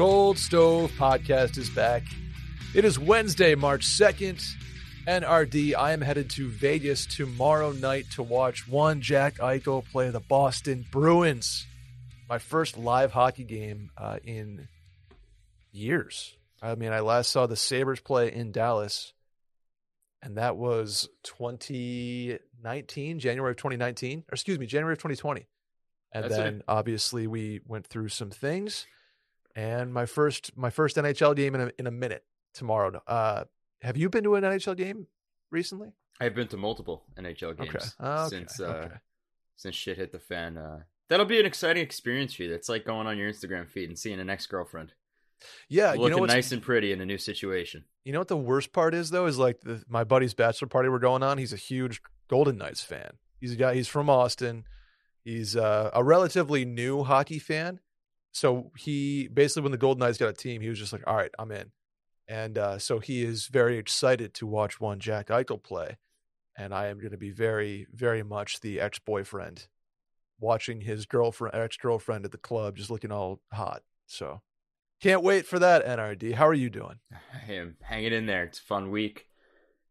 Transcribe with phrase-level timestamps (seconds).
[0.00, 2.04] Cold Stove Podcast is back.
[2.74, 4.42] It is Wednesday, March 2nd.
[5.06, 10.20] NRD, I am headed to Vegas tomorrow night to watch one Jack Eichel play the
[10.20, 11.66] Boston Bruins.
[12.30, 14.68] My first live hockey game uh, in
[15.70, 16.34] years.
[16.62, 19.12] I mean, I last saw the Sabres play in Dallas,
[20.22, 25.46] and that was 2019, January of 2019, or excuse me, January of 2020.
[26.14, 26.64] And That's then it.
[26.66, 28.86] obviously we went through some things
[29.60, 32.24] and my first my first NHL game in a, in a minute
[32.54, 33.00] tomorrow.
[33.06, 33.44] Uh,
[33.82, 35.06] have you been to an NHL game
[35.50, 35.92] recently?
[36.20, 38.08] I've been to multiple NHL games Okay.
[38.08, 38.28] Okay.
[38.28, 38.94] since uh, okay.
[39.56, 40.56] since shit hit the fan.
[40.56, 42.50] Uh, that'll be an exciting experience for you.
[42.50, 44.92] That's like going on your Instagram feed and seeing an ex girlfriend
[45.68, 47.84] Yeah, you looking know nice and pretty in a new situation.
[48.04, 50.88] you know what the worst part is though is like the, my buddy's bachelor party
[50.88, 51.36] we're going on.
[51.38, 53.12] He's a huge Golden Knights fan.
[53.40, 53.74] He's a guy.
[53.74, 54.64] He's from Austin.
[55.22, 57.80] He's uh, a relatively new hockey fan.
[58.32, 61.16] So he basically when the Golden Knights got a team, he was just like, "All
[61.16, 61.72] right, I'm in."
[62.28, 65.96] And uh, so he is very excited to watch one Jack Eichel play,
[66.56, 69.66] and I am going to be very, very much the ex boyfriend
[70.38, 73.82] watching his girlfriend, ex girlfriend at the club, just looking all hot.
[74.06, 74.40] So
[75.00, 75.84] can't wait for that.
[75.84, 77.00] NRD, how are you doing?
[77.48, 78.44] I am hanging in there.
[78.44, 79.26] It's a fun week.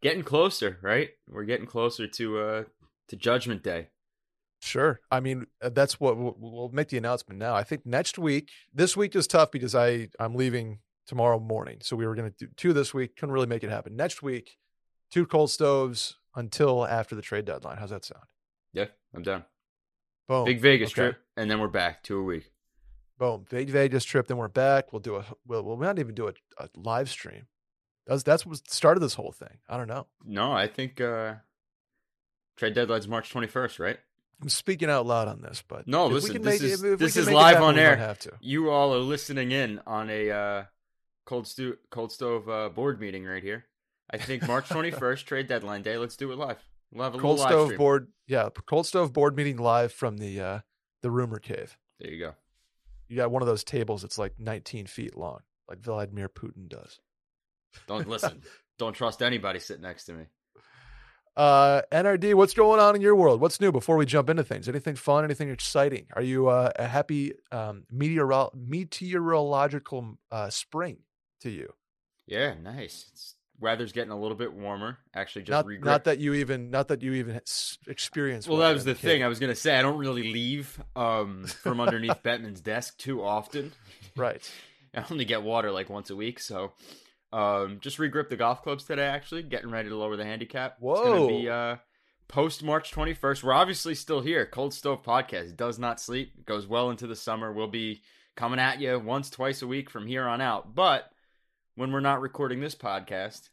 [0.01, 1.09] Getting closer, right?
[1.27, 2.63] We're getting closer to uh
[3.09, 3.89] to Judgment Day.
[4.61, 4.99] Sure.
[5.09, 7.55] I mean, uh, that's what we'll, we'll make the announcement now.
[7.55, 11.95] I think next week, this week is tough because I I'm leaving tomorrow morning, so
[11.95, 13.16] we were going to do two this week.
[13.16, 13.95] Couldn't really make it happen.
[13.95, 14.57] Next week,
[15.11, 17.77] two cold stoves until after the trade deadline.
[17.77, 18.25] How's that sound?
[18.73, 18.85] Yeah,
[19.16, 19.45] I'm down.
[20.27, 20.45] Boom.
[20.45, 21.01] Big Vegas Okay.
[21.11, 22.51] trip, and then we're back two a week.
[23.17, 23.45] Boom.
[23.49, 24.27] Big Vegas trip.
[24.27, 24.91] Then we're back.
[24.94, 25.25] We'll do a.
[25.47, 27.47] We'll, we'll not even do a, a live stream.
[28.05, 29.57] That's that's what started this whole thing.
[29.69, 30.07] I don't know.
[30.25, 31.35] No, I think uh
[32.57, 33.97] trade deadline's March 21st, right?
[34.41, 37.29] I'm speaking out loud on this, but No, listen, can this make is- this is
[37.29, 37.95] live happen, on air.
[37.97, 38.31] Have to.
[38.39, 40.63] You all are listening in on a uh,
[41.25, 43.66] cold stu- cold stove uh, board meeting right here.
[44.09, 45.97] I think March 21st, trade deadline day.
[45.97, 46.57] Let's do it live.
[46.91, 47.78] We'll have a Cold little live stove stream.
[47.78, 48.07] board.
[48.28, 50.59] Yeah, cold stove board meeting live from the uh
[51.03, 51.78] the rumor cave.
[51.99, 52.33] There you go.
[53.09, 56.99] You got one of those tables that's like 19 feet long, like Vladimir Putin does.
[57.88, 58.41] Don't listen.
[58.79, 60.25] Don't trust anybody sitting next to me.
[61.39, 63.39] Uh, NRD, what's going on in your world?
[63.39, 64.67] What's new before we jump into things?
[64.67, 65.23] Anything fun?
[65.23, 66.07] Anything exciting?
[66.13, 70.97] Are you uh, a happy um, meteoro- meteorological uh, spring
[71.39, 71.72] to you?
[72.28, 73.05] Yeah, nice.
[73.13, 74.97] It's, weather's getting a little bit warmer.
[75.16, 75.89] Actually, just Not, regret.
[75.89, 77.39] not that you even, not that you even
[77.88, 78.45] experience.
[78.45, 79.23] well, that was the thing.
[79.23, 83.72] I was gonna say I don't really leave um, from underneath Bettman's desk too often.
[84.17, 84.51] right?
[84.94, 86.73] I only get water like once a week, so
[87.31, 89.06] um, just regrip the golf clubs today.
[89.06, 90.78] Actually, getting ready to lower the handicap.
[90.81, 91.51] It's gonna be Whoa.
[91.51, 91.78] uh,
[92.28, 93.44] post March twenty first.
[93.44, 94.45] We're obviously still here.
[94.45, 96.34] Cold Stove Podcast does not sleep.
[96.38, 97.51] It goes well into the summer.
[97.53, 98.01] We'll be
[98.35, 100.73] coming at you once, twice a week from here on out.
[100.73, 101.09] But
[101.75, 103.50] when we're not recording this podcast,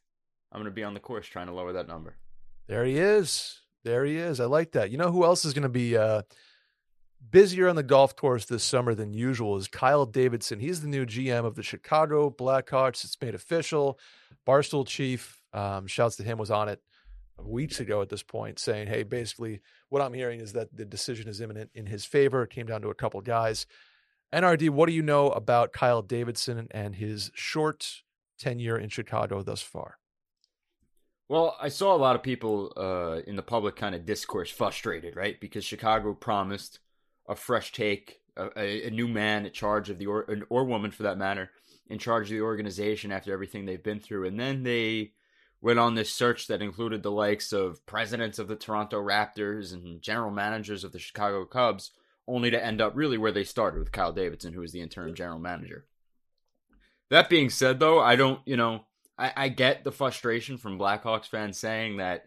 [0.52, 2.16] I'm gonna be on the course trying to lower that number.
[2.68, 3.60] There he is.
[3.84, 4.40] There he is.
[4.40, 4.90] I like that.
[4.90, 6.22] You know who else is going to be uh,
[7.30, 10.60] busier on the golf course this summer than usual is Kyle Davidson.
[10.60, 13.04] He's the new GM of the Chicago Blackhawks.
[13.04, 13.98] It's made official.
[14.46, 16.82] Barstool Chief, um, shouts to him, was on it
[17.42, 21.28] weeks ago at this point, saying, "Hey, basically, what I'm hearing is that the decision
[21.28, 22.42] is imminent in his favor.
[22.42, 23.66] It came down to a couple guys."
[24.32, 28.02] NRD, what do you know about Kyle Davidson and his short
[28.38, 29.98] tenure in Chicago thus far?
[31.28, 35.16] Well, I saw a lot of people uh, in the public kind of discourse frustrated,
[35.16, 35.40] right?
[35.40, 36.78] Because Chicago promised
[37.28, 41.04] a fresh take, a, a, new man in charge of the or, or woman for
[41.04, 41.50] that matter,
[41.88, 45.12] in charge of the organization after everything they've been through, and then they
[45.60, 50.02] went on this search that included the likes of presidents of the Toronto Raptors and
[50.02, 51.92] general managers of the Chicago Cubs,
[52.28, 55.14] only to end up really where they started with Kyle Davidson, who was the interim
[55.14, 55.86] general manager.
[57.10, 58.84] That being said, though, I don't, you know,
[59.16, 62.26] I, I get the frustration from Blackhawks fans saying that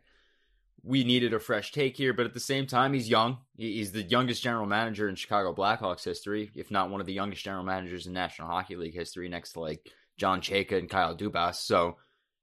[0.84, 3.38] we needed a fresh take here, but at the same time, he's young.
[3.58, 7.44] He's the youngest general manager in Chicago Blackhawks history, if not one of the youngest
[7.44, 11.56] general managers in National Hockey League history, next to like John Chayka and Kyle Dubas.
[11.56, 11.98] So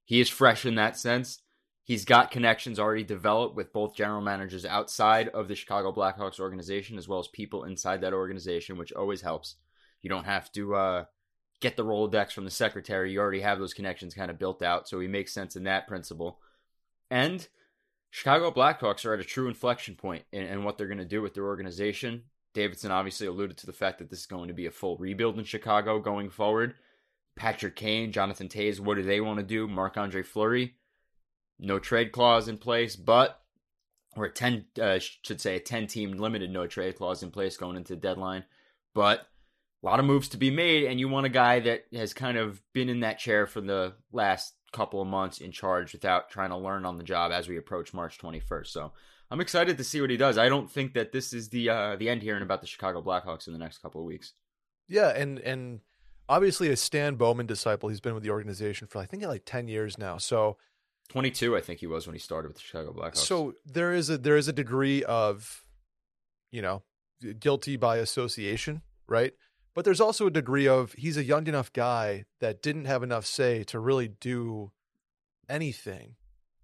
[0.05, 1.41] he is fresh in that sense.
[1.83, 6.97] He's got connections already developed with both general managers outside of the Chicago Blackhawks organization
[6.97, 9.55] as well as people inside that organization, which always helps.
[10.01, 11.05] You don't have to uh,
[11.61, 13.11] get the Rolodex from the secretary.
[13.11, 15.87] You already have those connections kind of built out, so he makes sense in that
[15.87, 16.39] principle.
[17.09, 17.47] And
[18.09, 21.21] Chicago Blackhawks are at a true inflection point in, in what they're going to do
[21.21, 22.23] with their organization.
[22.53, 25.37] Davidson obviously alluded to the fact that this is going to be a full rebuild
[25.37, 26.73] in Chicago going forward.
[27.35, 29.67] Patrick Kane, Jonathan Toews, what do they want to do?
[29.67, 30.75] Marc Andre Fleury,
[31.59, 33.39] no trade clause in place, but
[34.15, 37.77] or ten uh, should say a ten team limited no trade clause in place going
[37.77, 38.43] into the deadline.
[38.95, 39.27] But
[39.83, 42.37] a lot of moves to be made, and you want a guy that has kind
[42.37, 46.49] of been in that chair for the last couple of months in charge without trying
[46.49, 48.67] to learn on the job as we approach March 21st.
[48.67, 48.91] So
[49.31, 50.37] I'm excited to see what he does.
[50.37, 53.01] I don't think that this is the uh, the end here and about the Chicago
[53.01, 54.33] Blackhawks in the next couple of weeks.
[54.87, 55.81] Yeah, and and
[56.29, 57.89] obviously a Stan Bowman disciple.
[57.89, 60.17] He's been with the organization for I think like 10 years now.
[60.17, 60.57] So
[61.09, 63.17] 22, I think he was when he started with the Chicago Blackhawks.
[63.17, 65.63] So there is a there is a degree of,
[66.51, 66.83] you know,
[67.39, 69.33] guilty by association, right?
[69.77, 73.27] But there's also a degree of he's a young enough guy that didn't have enough
[73.27, 74.71] say to really do
[75.47, 76.15] anything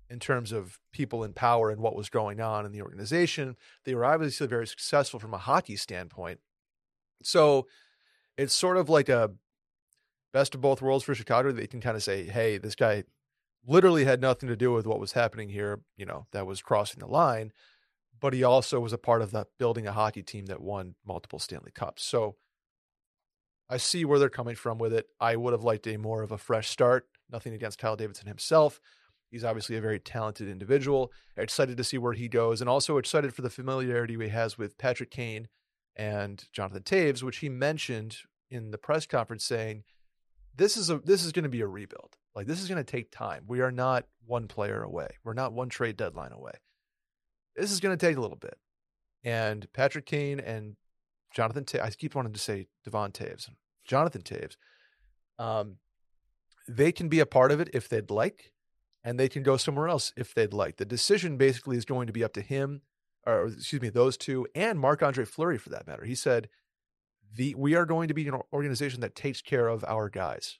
[0.09, 3.55] in terms of people in power and what was going on in the organization.
[3.85, 6.39] They were obviously very successful from a hockey standpoint.
[7.21, 7.67] So
[8.35, 9.29] it's sort of like a
[10.31, 11.51] best of both worlds for Chicago.
[11.51, 13.03] They can kind of say, hey, this guy
[13.63, 16.99] literally had nothing to do with what was happening here, you know, that was crossing
[16.99, 17.53] the line.
[18.19, 21.37] But he also was a part of that building a hockey team that won multiple
[21.37, 22.03] Stanley Cups.
[22.03, 22.37] So
[23.69, 25.07] I see where they're coming from with it.
[25.19, 27.07] I would have liked a more of a fresh start.
[27.31, 28.79] Nothing against Kyle Davidson himself.
[29.31, 31.11] He's obviously a very talented individual.
[31.35, 34.77] Excited to see where he goes, and also excited for the familiarity he has with
[34.77, 35.47] Patrick Kane
[35.95, 38.17] and Jonathan Toews, which he mentioned
[38.51, 39.83] in the press conference, saying
[40.55, 42.15] this is a this is going to be a rebuild.
[42.35, 43.45] Like this is going to take time.
[43.47, 45.09] We are not one player away.
[45.23, 46.53] We're not one trade deadline away.
[47.55, 48.57] This is going to take a little bit.
[49.23, 50.75] And Patrick Kane and
[51.33, 53.49] Jonathan Toews, I keep wanting to say Devon Toews,
[53.85, 54.55] Jonathan Toews,
[55.39, 55.77] um,
[56.67, 58.53] they can be a part of it if they'd like,
[59.03, 60.77] and they can go somewhere else if they'd like.
[60.77, 62.81] The decision basically is going to be up to him,
[63.25, 66.05] or excuse me, those two, and Marc Andre Fleury for that matter.
[66.05, 66.47] He said,
[67.35, 70.59] the, we are going to be an organization that takes care of our guys.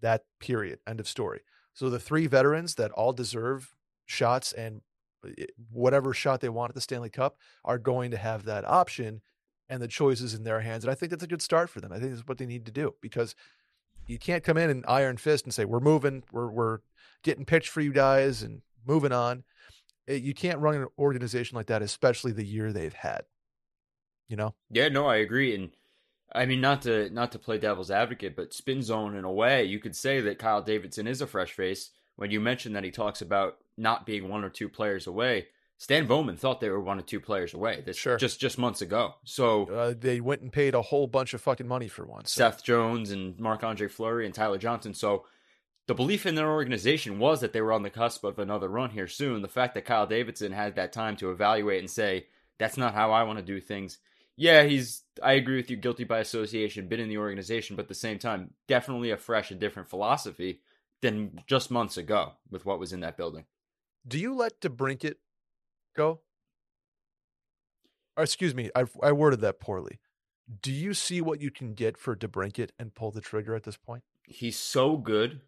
[0.00, 0.80] That period.
[0.86, 1.40] End of story.
[1.72, 3.74] So the three veterans that all deserve
[4.04, 4.80] shots and
[5.24, 9.20] eh, whatever shot they want at the Stanley Cup are going to have that option
[9.68, 10.84] and the choices in their hands.
[10.84, 11.92] And I think that's a good start for them.
[11.92, 13.34] I think that's what they need to do because
[14.06, 16.78] you can't come in and iron fist and say, we're moving, we're, we're
[17.22, 19.44] getting pitched for you guys and moving on.
[20.08, 23.22] Eh, you can't run an organization like that, especially the year they've had.
[24.28, 24.54] You know?
[24.70, 25.54] Yeah, no, I agree.
[25.54, 25.70] And
[26.32, 29.64] I mean, not to not to play devil's advocate, but spin zone in a way,
[29.64, 31.90] you could say that Kyle Davidson is a fresh face.
[32.16, 35.46] When you mentioned that he talks about not being one or two players away,
[35.80, 37.82] Stan Bowman thought they were one or two players away.
[37.86, 38.16] This sure.
[38.16, 39.14] just just months ago.
[39.24, 42.24] So uh, they went and paid a whole bunch of fucking money for one.
[42.24, 42.40] So.
[42.40, 44.92] Seth Jones and Marc Andre Fleury and Tyler Johnson.
[44.92, 45.24] So
[45.86, 48.90] the belief in their organization was that they were on the cusp of another run
[48.90, 49.40] here soon.
[49.40, 52.26] The fact that Kyle Davidson had that time to evaluate and say,
[52.58, 53.98] "That's not how I want to do things."
[54.36, 55.04] Yeah, he's.
[55.22, 55.76] I agree with you.
[55.76, 59.52] Guilty by association, been in the organization, but at the same time, definitely a fresh
[59.52, 60.60] and different philosophy
[61.02, 63.44] than just months ago with what was in that building.
[64.06, 65.14] Do you let DeBrincat
[65.98, 66.20] go?
[68.16, 70.00] Or excuse me, I, I worded that poorly.
[70.62, 73.76] Do you see what you can get for DeBrincat and pull the trigger at this
[73.76, 74.02] point?
[74.26, 75.40] He's so good.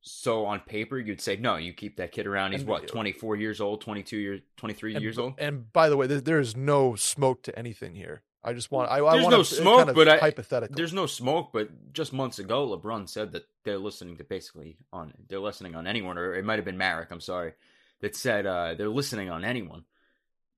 [0.00, 1.56] So on paper, you'd say no.
[1.56, 2.52] You keep that kid around.
[2.52, 5.34] He's and, what, twenty four years old, twenty two years, twenty three years old.
[5.38, 8.22] And by the way, there, there is no smoke to anything here.
[8.44, 8.90] I just want.
[8.90, 10.74] I, there's I want no smoke, kind of but hypothetical.
[10.74, 14.76] I, there's no smoke, but just months ago, LeBrun said that they're listening to basically
[14.92, 15.12] on.
[15.28, 17.10] They're listening on anyone, or it might have been Marek.
[17.10, 17.54] I'm sorry
[18.00, 19.84] that said uh, they're listening on anyone.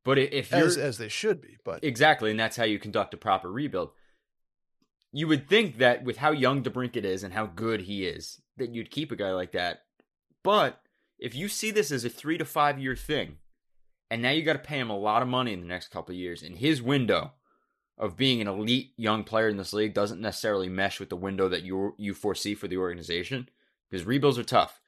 [0.04, 3.14] But if you're as, as they should be, but exactly, and that's how you conduct
[3.14, 3.90] a proper rebuild.
[5.12, 8.74] You would think that with how young DeBrincat is and how good he is, that
[8.74, 9.82] you'd keep a guy like that.
[10.42, 10.80] But
[11.18, 13.36] if you see this as a three to five year thing,
[14.10, 16.14] and now you got to pay him a lot of money in the next couple
[16.14, 17.32] of years, in his window
[17.98, 21.48] of being an elite young player in this league doesn't necessarily mesh with the window
[21.48, 23.48] that you you foresee for the organization,
[23.90, 24.80] because rebuilds are tough.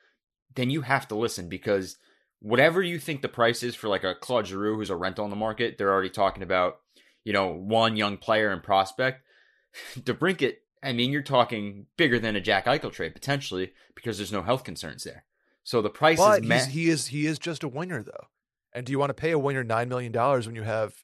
[0.55, 1.97] Then you have to listen because
[2.41, 5.31] whatever you think the price is for like a Claude Giroux who's a rental on
[5.31, 6.81] the market, they're already talking about,
[7.25, 9.23] you know, one young player and prospect.
[9.99, 14.43] DeBrincat, I mean, you're talking bigger than a Jack Eichel trade potentially because there's no
[14.43, 15.25] health concerns there.
[15.63, 18.29] So the price but is ma- he is he is just a winger though.
[18.73, 20.95] And do you want to pay a winger nine million dollars when you have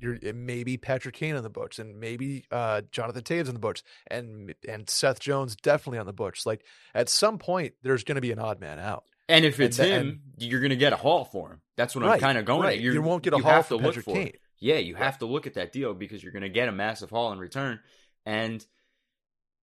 [0.00, 3.82] your maybe Patrick Kane on the books and maybe uh, Jonathan Toews on the books
[4.08, 6.46] and and Seth Jones definitely on the books.
[6.46, 6.64] Like
[6.94, 9.04] at some point, there's going to be an odd man out.
[9.30, 11.60] And if it's him, you're going to get a haul for him.
[11.76, 12.76] That's what right, I'm kind of going right.
[12.76, 12.80] at.
[12.80, 14.26] You're, you will not get a you haul for to Patrick look Kane.
[14.26, 14.40] It.
[14.58, 15.02] Yeah, you right.
[15.04, 17.38] have to look at that deal because you're going to get a massive haul in
[17.38, 17.80] return.
[18.26, 18.64] And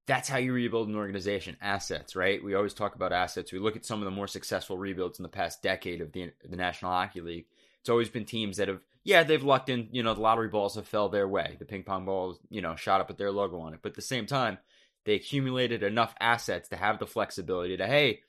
[0.07, 2.41] that's how you rebuild an organization assets, right?
[2.43, 3.51] We always talk about assets.
[3.51, 6.31] We look at some of the more successful rebuilds in the past decade of the,
[6.47, 7.45] the National Hockey League.
[7.81, 10.75] It's always been teams that have, yeah, they've lucked in, you know, the lottery balls
[10.75, 11.57] have fell their way.
[11.59, 13.79] The ping pong balls, you know, shot up with their logo on it.
[13.81, 14.57] But at the same time,
[15.05, 18.21] they accumulated enough assets to have the flexibility to, hey,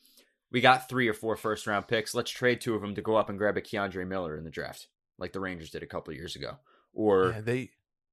[0.51, 2.15] we got three or four first round picks.
[2.15, 4.51] Let's trade two of them to go up and grab a K'Andre Miller in the
[4.51, 4.89] draft,
[5.19, 6.57] like the Rangers did a couple years ago,
[6.93, 7.71] or yeah, they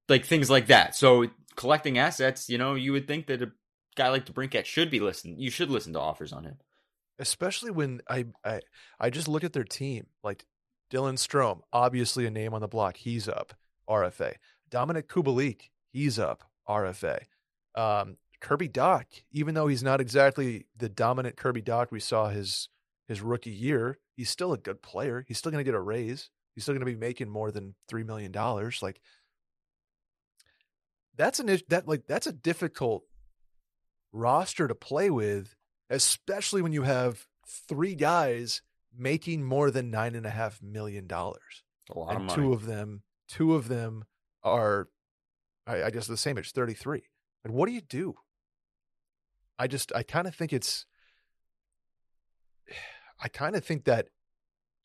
[0.08, 0.94] like things like that.
[0.94, 1.26] So
[1.56, 3.52] collecting assets, you know, you would think that a
[3.96, 5.40] guy like DeBrincat should be listened.
[5.40, 6.58] You should listen to offers on him.
[7.18, 8.60] Especially when I I
[9.00, 10.44] I just look at their team, like
[10.92, 12.96] Dylan Strome, obviously a name on the block.
[12.96, 13.54] He's up
[13.88, 14.34] RFA.
[14.70, 17.20] Dominik Kubalik, he's up RFA.
[17.74, 22.68] Um, Kirby Dach, even though he's not exactly the dominant Kirby Dach we saw his
[23.08, 25.24] his rookie year, he's still a good player.
[25.26, 26.30] He's still going to get a raise.
[26.54, 28.80] He's still going to be making more than three million dollars.
[28.82, 29.00] Like
[31.16, 33.04] that's an that like that's a difficult
[34.12, 35.54] roster to play with,
[35.90, 38.62] especially when you have three guys
[38.96, 41.62] making more than nine and a half million dollars.
[41.94, 42.42] A lot and of money.
[42.42, 44.04] two of them, two of them
[44.42, 44.88] are,
[45.66, 47.04] I, I guess, the same age, thirty three.
[47.44, 48.16] And what do you do?
[49.58, 50.86] I just, I kind of think it's,
[53.22, 54.08] I kind of think that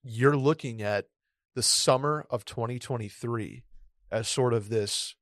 [0.04, 1.08] you're looking at
[1.56, 3.64] the summer of 2023
[4.12, 5.16] as sort of this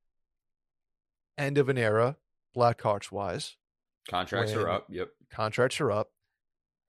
[1.37, 2.17] end of an era,
[2.55, 3.55] Blackhawks wise.
[4.09, 4.87] Contracts are up.
[4.89, 5.09] Yep.
[5.31, 6.09] Contracts are up,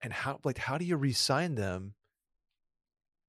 [0.01, 1.93] and how like how do you re-sign them?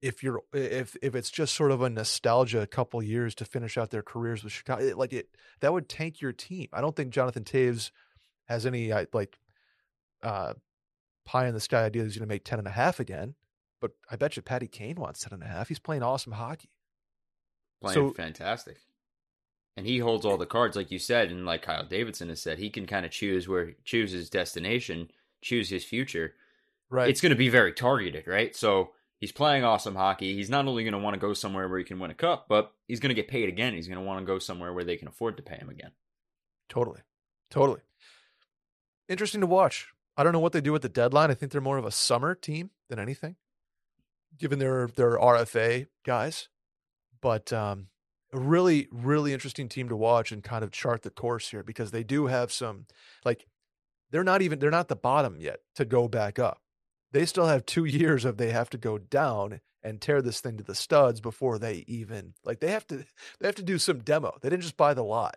[0.01, 3.77] If you're if if it's just sort of a nostalgia a couple years to finish
[3.77, 5.29] out their careers with Chicago, it, like it
[5.61, 6.69] that would tank your team.
[6.73, 7.91] I don't think Jonathan Toews
[8.53, 9.39] has any uh, like
[10.23, 10.55] uh
[11.25, 13.35] pie in the sky idea he's going to make 10 and a half again.
[13.81, 15.69] But I bet you Patty Kane wants 10 and a half.
[15.69, 16.71] He's playing awesome hockey.
[17.81, 18.79] Playing So- fantastic.
[19.77, 22.59] And he holds all the cards, like you said, and like Kyle Davidson has said,
[22.59, 26.35] he can kind of choose where choose his destination, choose his future.
[26.91, 27.09] Right.
[27.09, 28.55] It's going to be very targeted, right?
[28.55, 30.35] So he's playing awesome hockey.
[30.35, 32.47] He's not only going to want to go somewhere where he can win a cup,
[32.51, 33.73] but he's going to get paid again.
[33.73, 35.93] He's going to want to go somewhere where they can afford to pay him again.
[36.69, 37.01] Totally.
[37.51, 37.81] Totally.
[39.09, 39.89] Interesting to watch.
[40.17, 41.31] I don't know what they do with the deadline.
[41.31, 43.37] I think they're more of a summer team than anything,
[44.39, 46.49] given their their RFA guys.
[47.21, 47.89] But um,
[48.33, 51.91] a really, really interesting team to watch and kind of chart the course here because
[51.91, 52.87] they do have some
[53.25, 53.47] like
[54.11, 56.61] they're not even they're not the bottom yet to go back up.
[57.13, 60.57] They still have two years of they have to go down and tear this thing
[60.59, 63.05] to the studs before they even like they have to
[63.41, 64.37] they have to do some demo.
[64.41, 65.37] They didn't just buy the lot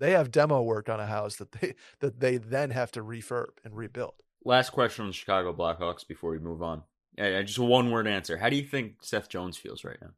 [0.00, 3.50] they have demo work on a house that they that they then have to refurb
[3.64, 4.14] and rebuild.
[4.44, 6.82] Last question on the Chicago Blackhawks before we move on.
[7.18, 8.38] Uh, just a one word answer.
[8.38, 10.10] How do you think Seth Jones feels right now?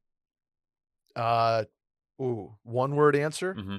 [1.23, 1.65] Uh,
[2.23, 3.77] ooh, one word answer: Mm-hmm.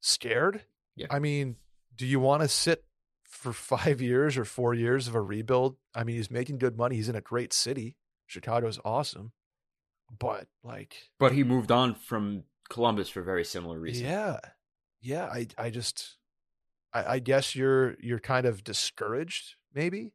[0.00, 0.62] scared.
[0.96, 1.06] Yeah.
[1.10, 1.56] I mean,
[1.96, 2.84] do you want to sit
[3.24, 5.76] for five years or four years of a rebuild?
[5.94, 6.96] I mean, he's making good money.
[6.96, 7.96] He's in a great city.
[8.26, 9.32] Chicago's awesome,
[10.18, 14.08] but like, But he moved on from Columbus for very similar reasons.
[14.08, 14.38] yeah,
[15.00, 15.26] yeah.
[15.26, 16.16] I I just,
[16.92, 20.12] I, I guess you're you're kind of discouraged, maybe,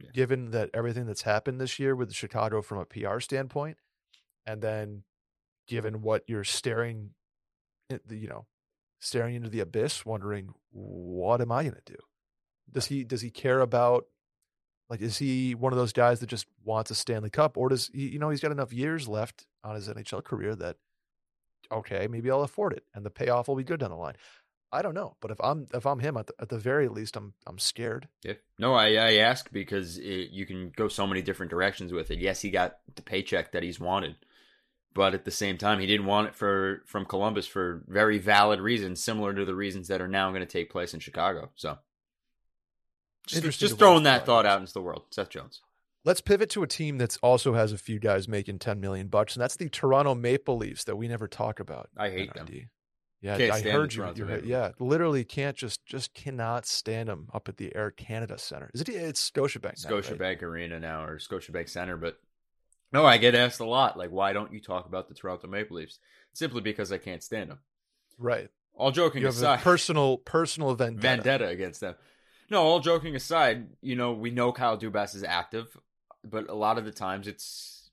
[0.00, 0.10] Yeah.
[0.12, 3.76] given that everything that's happened this year with Chicago from a PR standpoint,
[4.46, 5.04] and then
[5.68, 7.10] given what you're staring,
[7.90, 8.46] at the, you know,
[9.00, 11.98] staring into the abyss, wondering what am I going to do?
[12.72, 14.06] Does he does he care about?
[14.88, 17.90] Like, is he one of those guys that just wants a Stanley Cup, or does
[17.94, 18.08] he?
[18.08, 20.76] You know, he's got enough years left on his NHL career that
[21.70, 24.16] okay, maybe I'll afford it, and the payoff will be good down the line.
[24.72, 27.16] I don't know, but if I'm if I'm him, at the, at the very least,
[27.16, 28.06] I'm I'm scared.
[28.22, 28.34] Yeah.
[28.58, 32.20] No, I, I ask because it, you can go so many different directions with it.
[32.20, 34.14] Yes, he got the paycheck that he's wanted,
[34.94, 38.60] but at the same time, he didn't want it for from Columbus for very valid
[38.60, 41.50] reasons, similar to the reasons that are now going to take place in Chicago.
[41.56, 41.78] So,
[43.26, 45.02] just, just throwing that thought out into the world.
[45.10, 45.62] Seth Jones.
[46.04, 49.34] Let's pivot to a team that's also has a few guys making 10 million bucks,
[49.34, 51.90] and that's the Toronto Maple Leafs that we never talk about.
[51.96, 52.46] I hate them.
[53.20, 54.00] Yeah, Can't I heard you.
[54.00, 57.90] Toronto you Maple yeah, literally can't just just cannot stand them up at the Air
[57.90, 58.70] Canada Center.
[58.72, 58.88] Is it?
[58.88, 59.84] It's Scotiabank.
[59.84, 60.04] now, right?
[60.04, 62.18] Scotiabank Arena now or Scotiabank Center, but
[62.92, 65.76] no, I get asked a lot, like, why don't you talk about the Toronto Maple
[65.76, 65.98] Leafs?
[66.32, 67.58] Simply because I can't stand them.
[68.18, 68.48] Right.
[68.74, 71.02] All joking You have aside, a personal personal vendetta.
[71.02, 71.94] vendetta against them.
[72.50, 75.76] No, all joking aside, you know, we know Kyle Dubas is active,
[76.24, 77.90] but a lot of the times it's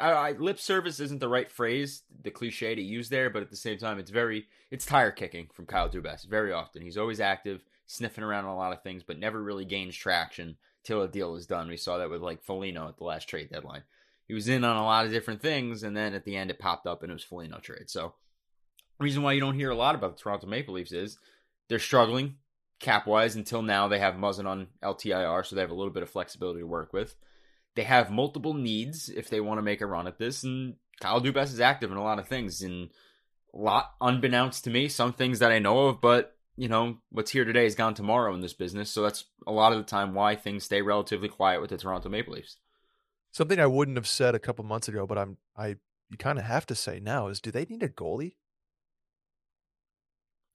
[0.00, 3.50] I, I, lip service isn't the right phrase, the cliche to use there, but at
[3.50, 6.82] the same time, it's very it's tire kicking from Kyle Dubas very often.
[6.82, 11.02] He's always active, sniffing around a lot of things, but never really gains traction till
[11.02, 11.68] a deal is done.
[11.68, 13.82] We saw that with like Foligno at the last trade deadline.
[14.26, 16.58] He was in on a lot of different things, and then at the end, it
[16.58, 17.90] popped up and it was Foligno trade.
[17.90, 18.14] So,
[18.98, 21.18] reason why you don't hear a lot about the Toronto Maple Leafs is
[21.68, 22.36] they're struggling
[22.78, 23.88] cap wise until now.
[23.88, 26.92] They have Muzzin on LTIR, so they have a little bit of flexibility to work
[26.92, 27.16] with.
[27.74, 31.20] They have multiple needs if they want to make a run at this, and Kyle
[31.20, 32.90] Dubas is active in a lot of things, and
[33.54, 34.88] a lot unbeknownst to me.
[34.88, 38.34] Some things that I know of, but you know what's here today is gone tomorrow
[38.34, 38.90] in this business.
[38.90, 42.08] So that's a lot of the time why things stay relatively quiet with the Toronto
[42.08, 42.56] Maple Leafs.
[43.32, 45.76] Something I wouldn't have said a couple months ago, but I'm I
[46.10, 48.34] you kind of have to say now is do they need a goalie?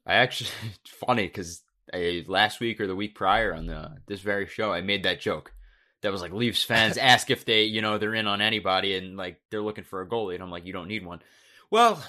[0.05, 4.21] I actually it's funny because eh, last week or the week prior on the this
[4.21, 5.53] very show, I made that joke.
[6.01, 9.17] That was like Leafs fans ask if they, you know, they're in on anybody and
[9.17, 11.21] like they're looking for a goalie, and I'm like, you don't need one.
[11.69, 12.03] Well,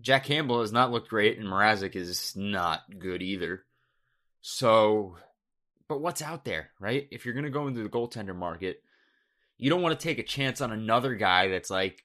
[0.00, 3.64] Jack Campbell has not looked great, and Mrazek is not good either.
[4.42, 5.16] So,
[5.88, 7.08] but what's out there, right?
[7.10, 8.82] If you're gonna go into the goaltender market,
[9.56, 12.04] you don't want to take a chance on another guy that's like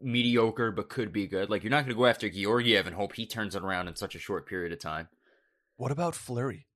[0.00, 1.50] mediocre but could be good.
[1.50, 3.96] Like you're not going to go after Georgiev and hope he turns it around in
[3.96, 5.08] such a short period of time.
[5.76, 6.66] What about Fleury?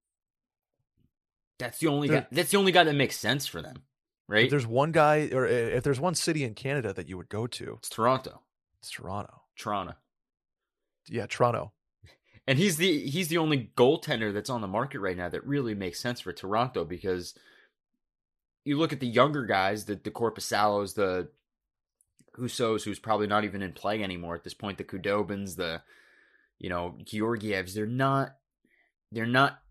[1.63, 2.27] That's the only there, guy.
[2.33, 3.85] That's the only guy that makes sense for them,
[4.29, 4.47] right?
[4.47, 7.29] If there's one guy, or eh, if there's one city in Canada that you would
[7.29, 8.41] go to, it's Toronto.
[8.81, 9.43] It's Toronto.
[9.57, 9.95] Toronto.
[11.09, 11.73] Yeah, Toronto.
[12.45, 15.77] And he's the he's the only goaltender that's on the market right now that really
[15.77, 17.35] makes sense for Toronto because
[18.65, 21.29] you look at the younger guys, the the Korpisalo's, the
[22.37, 25.83] Hussos, who's probably not even in play anymore at this point, the Kudobins, the
[26.59, 28.35] you know Georgievs, they're not
[29.13, 29.63] they're not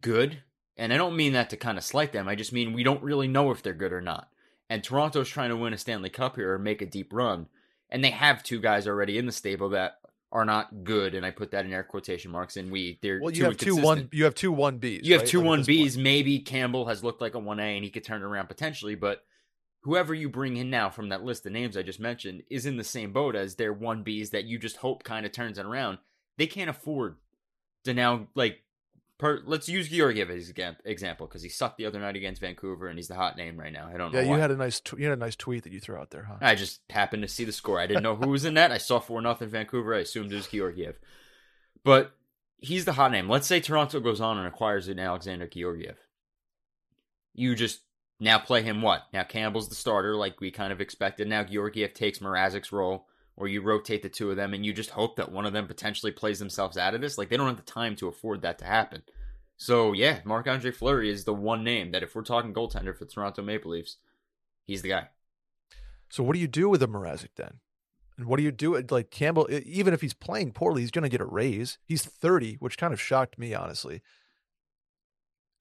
[0.00, 0.42] good.
[0.78, 2.28] And I don't mean that to kind of slight them.
[2.28, 4.28] I just mean we don't really know if they're good or not.
[4.70, 7.48] And Toronto's trying to win a Stanley Cup here or make a deep run.
[7.90, 9.98] And they have two guys already in the stable that
[10.30, 12.56] are not good, and I put that in air quotation marks.
[12.56, 15.04] And we they're well, you have two one, you have two one Bs.
[15.04, 15.28] You have right?
[15.28, 15.96] two one Bs.
[15.96, 18.94] Maybe Campbell has looked like a one A, and he could turn it around potentially.
[18.94, 19.24] But
[19.82, 22.76] whoever you bring in now from that list of names I just mentioned is in
[22.76, 25.64] the same boat as their one Bs that you just hope kind of turns it
[25.64, 25.98] around.
[26.36, 27.16] They can't afford
[27.84, 28.62] to now like
[29.18, 32.86] Per, let's use Georgiev as an example because he sucked the other night against Vancouver
[32.86, 33.90] and he's the hot name right now.
[33.92, 34.26] I don't yeah, know.
[34.26, 36.10] Yeah, you had a nice tw- you had a nice tweet that you threw out
[36.10, 36.36] there, huh?
[36.40, 37.80] I just happened to see the score.
[37.80, 38.70] I didn't know who was in that.
[38.70, 39.92] I saw four nothing Vancouver.
[39.92, 41.00] I assumed it was Georgiev,
[41.82, 42.12] but
[42.58, 43.28] he's the hot name.
[43.28, 45.96] Let's say Toronto goes on and acquires an Alexander Georgiev.
[47.34, 47.80] You just
[48.20, 49.02] now play him what?
[49.12, 51.26] Now Campbell's the starter, like we kind of expected.
[51.26, 54.90] Now Georgiev takes Mrazek's role or you rotate the two of them and you just
[54.90, 57.16] hope that one of them potentially plays themselves out of this.
[57.16, 59.02] Like they don't have the time to afford that to happen.
[59.56, 63.06] So yeah, Marc Andre Fleury is the one name that if we're talking goaltender for
[63.06, 63.96] Toronto Maple Leafs,
[64.66, 65.08] he's the guy.
[66.10, 67.60] So what do you do with a Mrazek then?
[68.16, 68.76] And what do you do?
[68.90, 71.78] Like Campbell, even if he's playing poorly, he's going to get a raise.
[71.84, 74.02] He's thirty, which kind of shocked me honestly.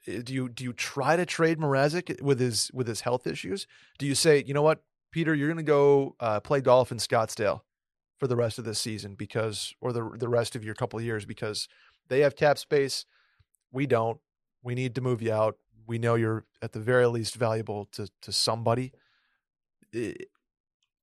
[0.08, 3.68] Do you do you try to trade Mrazek with his with his health issues?
[4.00, 6.98] Do you say, you know what, Peter, you're going to go uh, play golf in
[6.98, 7.62] Scottsdale?
[8.18, 11.06] For the rest of this season because, or the the rest of your couple of
[11.06, 11.68] years because
[12.10, 13.06] they have cap space.
[13.72, 14.20] We don't.
[14.64, 15.58] We need to move you out.
[15.86, 18.92] We know you're at the very least valuable to to somebody.
[19.94, 20.30] It,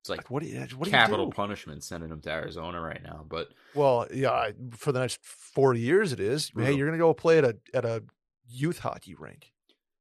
[0.04, 3.02] it's like, what do you what capital do you punishment sending him to Arizona right
[3.02, 3.24] now.
[3.26, 6.52] But well, yeah, for the next forty years it is.
[6.54, 8.02] Hey, you're gonna go play at a at a
[8.46, 9.52] youth hockey rink.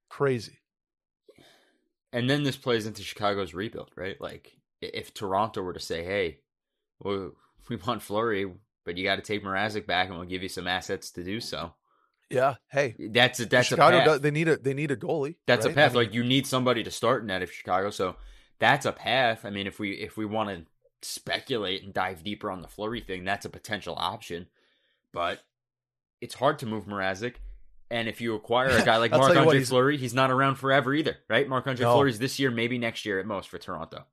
[0.10, 0.60] Crazy.
[2.12, 4.19] And then this plays into Chicago's rebuild, right?
[4.19, 6.39] Like if Toronto were to say, "Hey,
[7.04, 7.32] well,
[7.70, 8.52] we want Fleury,
[8.86, 11.39] but you got to take Mrazek back, and we'll give you some assets to do
[11.39, 11.74] so.
[12.30, 12.56] Yeah.
[12.72, 13.98] Hey, that's a, that's Chicago.
[13.98, 14.08] A path.
[14.08, 15.36] Does, they need a they need a goalie.
[15.46, 15.72] That's right?
[15.72, 15.92] a path.
[15.92, 17.92] I mean, like you need somebody to start in that if Chicago.
[17.92, 18.16] So
[18.60, 19.46] that's a path.
[19.46, 20.66] I mean, if we if we want to
[21.08, 24.48] speculate and dive deeper on the Fleury thing, that's a potential option.
[25.12, 25.44] But
[26.22, 27.36] it's hard to move Mrazek.
[27.92, 29.63] And if you acquire a guy like Marc Andre.
[29.63, 31.48] Fleury, he's not around forever either, right?
[31.48, 31.94] Marc Andre no.
[31.94, 34.06] Fleury's this year, maybe next year at most for Toronto.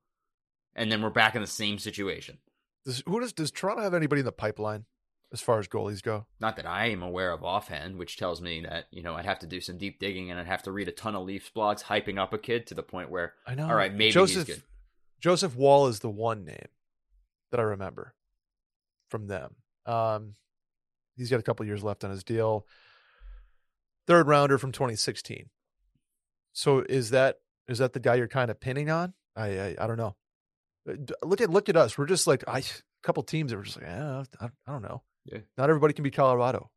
[0.74, 2.38] And then we're back in the same situation.
[2.84, 4.86] Does who does does Toronto have anybody in the pipeline
[5.32, 6.26] as far as goalies go?
[6.40, 9.38] Not that I am aware of offhand, which tells me that you know I'd have
[9.40, 11.84] to do some deep digging and I'd have to read a ton of Leafs blogs
[11.84, 13.68] hyping up a kid to the point where I know.
[13.68, 14.64] All right, maybe Joseph, he's good.
[15.20, 16.68] Joseph Woll is the one name
[17.50, 18.14] that I remember
[19.08, 19.56] from them.
[19.84, 20.34] Um,
[21.16, 22.66] he's got a couple years left on his deal.
[24.06, 25.50] Third rounder from 2016.
[26.52, 29.14] So is that is that the guy you're kind of pinning on?
[29.36, 30.16] I I, I don't know.
[30.88, 31.96] Uh, look at look at us.
[31.96, 32.64] We're just like I, a
[33.02, 35.02] couple teams that were just like, yeah, I, I don't know.
[35.24, 35.38] Yeah.
[35.56, 36.70] Not everybody can be Colorado.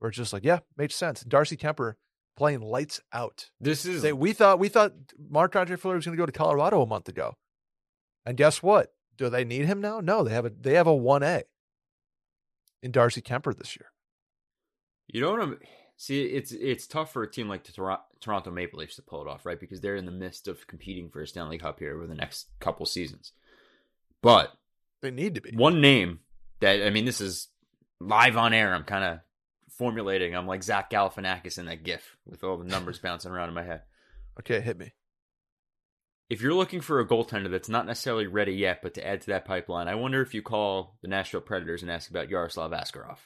[0.00, 1.22] We're just like, yeah, makes sense.
[1.22, 1.94] Darcy Kuemper
[2.36, 3.50] playing lights out.
[3.60, 6.32] This is they, we thought we thought Marc Andre Fleury was going to go to
[6.32, 7.36] Colorado a month ago,
[8.24, 8.92] and guess what?
[9.16, 10.00] Do they need him now?
[10.00, 11.42] No, they have a they have a one A
[12.82, 13.90] in Darcy Kuemper this year.
[15.08, 15.58] You know what I'm
[16.00, 16.24] see?
[16.24, 19.46] It's it's tough for a team like the Toronto Maple Leafs to pull it off,
[19.46, 19.60] right?
[19.60, 22.48] Because they're in the midst of competing for a Stanley Cup here over the next
[22.60, 23.32] couple seasons.
[24.22, 24.52] But
[25.00, 26.20] they need to be one name
[26.60, 27.48] that I mean, this is
[28.00, 28.74] live on air.
[28.74, 29.20] I'm kind of
[29.70, 30.34] formulating.
[30.34, 33.64] I'm like Zach Galifianakis in that GIF with all the numbers bouncing around in my
[33.64, 33.82] head.
[34.38, 34.92] Okay, hit me.
[36.28, 39.26] If you're looking for a goaltender that's not necessarily ready yet, but to add to
[39.28, 43.18] that pipeline, I wonder if you call the Nashville Predators and ask about Yaroslav Askarov.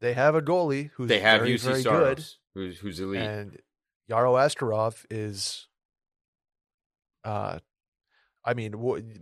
[0.00, 3.22] They have a goalie who's they have very, Juuse very Saros, good, who's who's elite,
[3.22, 3.58] and
[4.10, 5.68] Yaro Askarov is.
[7.24, 7.58] Uh,
[8.44, 8.72] I mean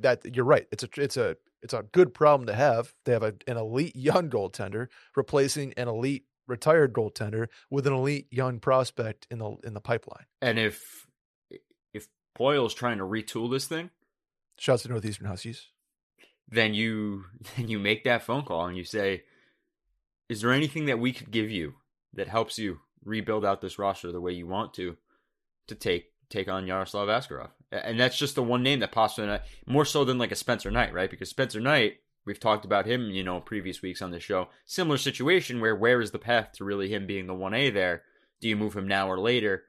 [0.00, 0.66] that you're right.
[0.70, 2.94] It's a it's a It's a good problem to have.
[3.04, 8.26] They have a, an elite young goaltender replacing an elite retired goaltender with an elite
[8.30, 10.26] young prospect in the in the pipeline.
[10.42, 11.06] And if
[11.92, 13.90] if Poile's trying to retool this thing,
[14.58, 15.68] shouts to Northeastern Huskies.
[16.48, 17.24] Then you
[17.56, 19.22] then you make that phone call and you say,
[20.28, 21.74] "Is there anything that we could give you
[22.12, 24.96] that helps you rebuild out this roster the way you want to
[25.66, 29.40] to take take on Yaroslav Askarov?" And that's just the one name that pops in
[29.66, 31.10] more so than like a Spencer Knight, right?
[31.10, 34.48] Because Spencer Knight We've talked about him, you know, previous weeks on the show.
[34.64, 38.02] Similar situation where where is the path to really him being the 1A there?
[38.40, 39.64] Do you move him now or later?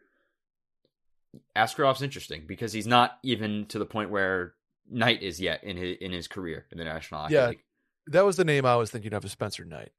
[1.55, 4.53] Askarov's interesting because he's not even to the point where
[4.89, 7.63] Knight is yet in his in his career in the National Hockey yeah, League.
[8.07, 9.91] That was the name I was thinking of, as Spencer Knight.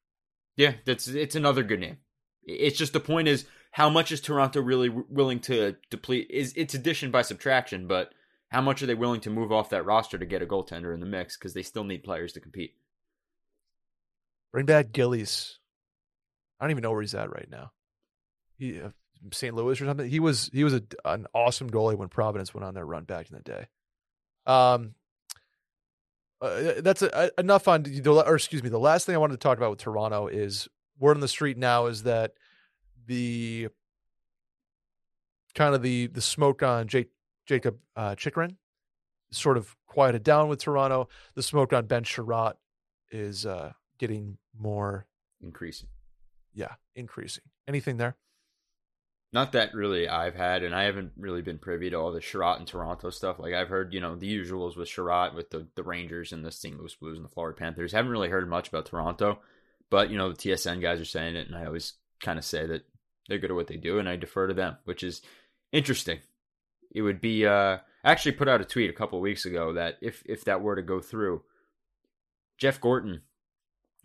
[0.57, 1.99] Yeah, that's it's another good name.
[2.45, 6.29] It's just the point is how much is Toronto really willing to deplete?
[6.31, 8.11] Is it's addition by subtraction, but
[8.49, 11.01] how much are they willing to move off that roster to get a goaltender in
[11.01, 12.75] the mix because they still need players to compete?
[14.53, 15.59] Bring back Gillies.
[16.59, 17.73] I don't even know where he's at right now.
[18.57, 18.91] He uh,
[19.33, 19.55] St.
[19.55, 20.09] Louis or something.
[20.09, 23.31] He was he was a, an awesome goalie when Providence went on their run back
[23.31, 23.67] in the day.
[24.47, 24.95] Um,
[26.41, 28.69] uh, that's a, a, enough on the or excuse me.
[28.69, 30.69] The last thing I wanted to talk about with Toronto is
[30.99, 32.33] word on the street now is that
[33.07, 33.69] the
[35.55, 37.09] kind of the the smoke on Jake
[37.47, 38.57] Jakob uh, Chychrun
[39.31, 41.09] sort of quieted down with Toronto.
[41.35, 42.55] The smoke on Ben Chiarot
[43.11, 45.07] is uh, getting more
[45.41, 45.89] increasing.
[46.55, 47.45] Yeah, increasing.
[47.67, 48.17] Anything there?
[49.33, 52.59] Not that really I've had, and I haven't really been privy to all the Chiarot
[52.59, 53.39] and Toronto stuff.
[53.39, 56.53] Like I've heard, you know, the usuals with Chiarot, with the, the Rangers and the
[56.53, 56.79] St.
[56.79, 57.93] Louis Blues and the Florida Panthers.
[57.93, 59.41] Haven't really heard much about Toronto,
[59.91, 62.67] but you know, the TSN guys are saying it, and I always kind of say
[62.67, 62.87] that
[63.29, 65.23] they're good at what they do, and I defer to them, which is
[65.73, 66.21] interesting
[66.97, 69.99] it would be uh I actually put out a tweet a couple weeks ago that
[70.01, 71.43] if if that were to go through,
[72.57, 73.21] Jeff Gorton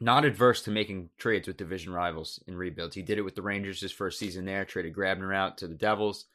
[0.02, 2.96] not adverse to making trades with division rivals in rebuilds.
[2.96, 5.76] He did it with the Rangers his first season there, traded Grabner out to the
[5.76, 6.26] Devils,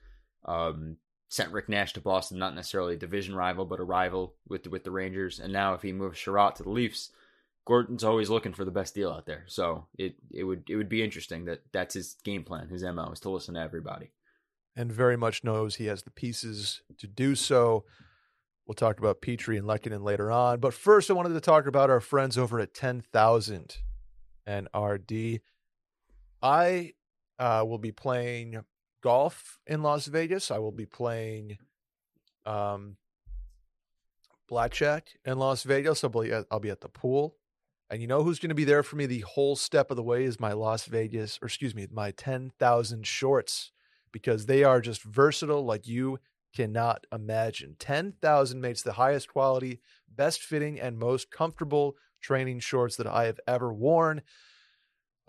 [0.45, 0.97] um,
[1.29, 4.71] sent Rick Nash to Boston, not necessarily a division rival, but a rival with the,
[4.71, 5.41] with the Rangers.
[5.41, 7.11] And now if he moves Chiarot to the Leafs,
[7.67, 9.45] Gorton's always looking for the best deal out there.
[9.49, 12.69] So it it would it would be interesting that that's his game plan.
[12.69, 14.13] His mo is to listen to everybody
[14.77, 17.85] and very much knows he has the pieces to do so.
[18.67, 20.59] We'll talk about Petry and Lehkonen later on.
[20.59, 23.77] But first, I wanted to talk about our friends over at 10,000
[24.45, 25.41] and RD.
[26.43, 26.93] I
[27.39, 28.65] uh, will be playing
[29.03, 30.51] golf in Las Vegas.
[30.51, 31.59] I will be playing
[32.45, 32.97] um,
[34.49, 36.03] blackjack in Las Vegas.
[36.03, 37.37] I'll be, at, I'll be at the pool.
[37.89, 40.03] And you know who's going to be there for me the whole step of the
[40.03, 43.71] way is my Las Vegas, or excuse me, my 10,000 shorts
[44.11, 46.19] because they are just versatile like you
[46.57, 47.77] cannot imagine.
[47.79, 53.39] 10,000 makes the highest quality, best fitting, and most comfortable training shorts that I have
[53.47, 54.23] ever worn.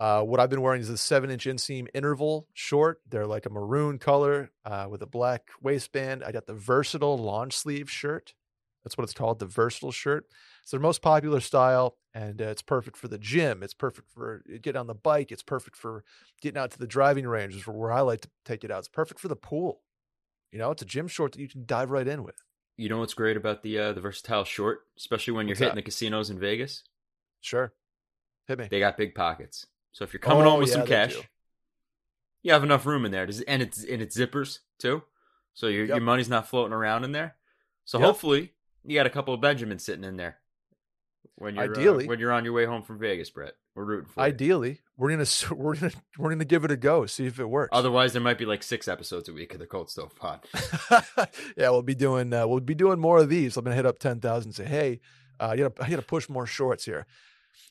[0.00, 3.00] Uh, what I've been wearing is the seven inch inseam interval short.
[3.06, 6.24] They're like a maroon color uh, with a black waistband.
[6.24, 8.34] I got the versatile long sleeve shirt.
[8.84, 10.26] That's what it's called, the versatile shirt.
[10.62, 13.62] It's their most popular style, and uh, it's perfect for the gym.
[13.62, 15.30] It's perfect for getting on the bike.
[15.32, 16.04] It's perfect for
[16.40, 18.78] getting out to the driving range, which is where I like to take it out.
[18.78, 19.82] It's perfect for the pool.
[20.52, 22.36] You know, it's a gym short that you can dive right in with.
[22.76, 25.74] You know what's great about the uh, the versatile short, especially when you're what's hitting
[25.74, 25.80] that?
[25.80, 26.84] the casinos in Vegas?
[27.40, 27.72] Sure,
[28.46, 28.68] hit me.
[28.70, 31.16] They got big pockets, so if you're coming oh, home with yeah, some cash,
[32.42, 33.24] you have enough room in there.
[33.24, 35.02] And it's and it's zippers too,
[35.54, 35.96] so your yep.
[35.96, 37.34] your money's not floating around in there.
[37.84, 38.06] So yep.
[38.06, 38.52] hopefully
[38.84, 40.38] you got a couple of Benjamins sitting in there
[41.34, 43.54] when you're uh, ideally uh, when you're on your way home from Vegas, Brett.
[43.78, 44.20] We're rooting for.
[44.20, 47.70] Ideally, we're gonna we're gonna we're gonna give it a go, see if it works.
[47.70, 50.40] Otherwise, there might be like six episodes a week of the Cold Stove Pod.
[51.56, 53.56] yeah, we'll be doing uh, we'll be doing more of these.
[53.56, 54.50] I'm gonna hit up ten thousand.
[54.52, 55.00] Say, hey,
[55.38, 57.06] uh, you gotta, I gotta push more shorts here.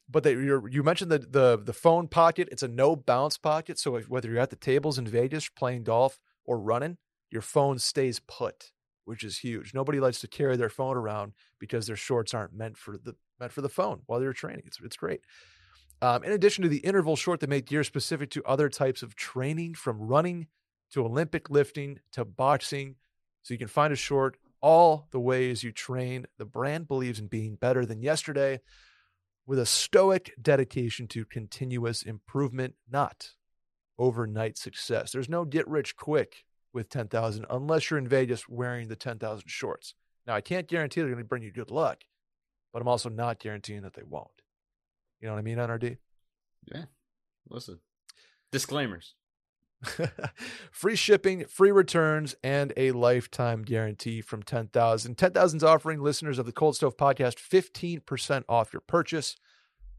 [0.10, 2.48] But they, you mentioned the, the the phone pocket.
[2.54, 5.84] It's a no bounce pocket, so if, whether you're at the tables in Vegas playing
[5.84, 6.96] golf or running,
[7.30, 8.72] your phone stays put,
[9.04, 9.74] which is huge.
[9.74, 13.52] Nobody likes to carry their phone around because their shorts aren't meant for the meant
[13.52, 14.64] for the phone while you're training.
[14.66, 15.20] It's, it's great.
[16.02, 19.16] Um, in addition to the interval short that make gear specific to other types of
[19.16, 20.48] training, from running
[20.92, 22.96] to Olympic lifting to boxing,
[23.42, 26.28] so you can find a short all the ways you train.
[26.38, 28.60] The brand believes in being better than yesterday
[29.46, 33.32] with a stoic dedication to continuous improvement, not
[33.98, 35.12] overnight success.
[35.12, 39.96] There's no get rich quick with 10,000 unless you're in Vegas wearing the 10,000 shorts.
[40.28, 42.04] Now, I can't guarantee they're going to bring you good luck,
[42.72, 44.42] but I'm also not guaranteeing that they won't.
[45.20, 45.98] You know what I mean, NRD?
[46.74, 46.86] Yeah.
[47.50, 47.80] Listen,
[48.52, 49.16] disclaimers.
[50.72, 55.18] free shipping, free returns, and a lifetime guarantee from 10,000.
[55.18, 59.38] 10,000's offering listeners of the Cold Stove podcast 15% off your purchase.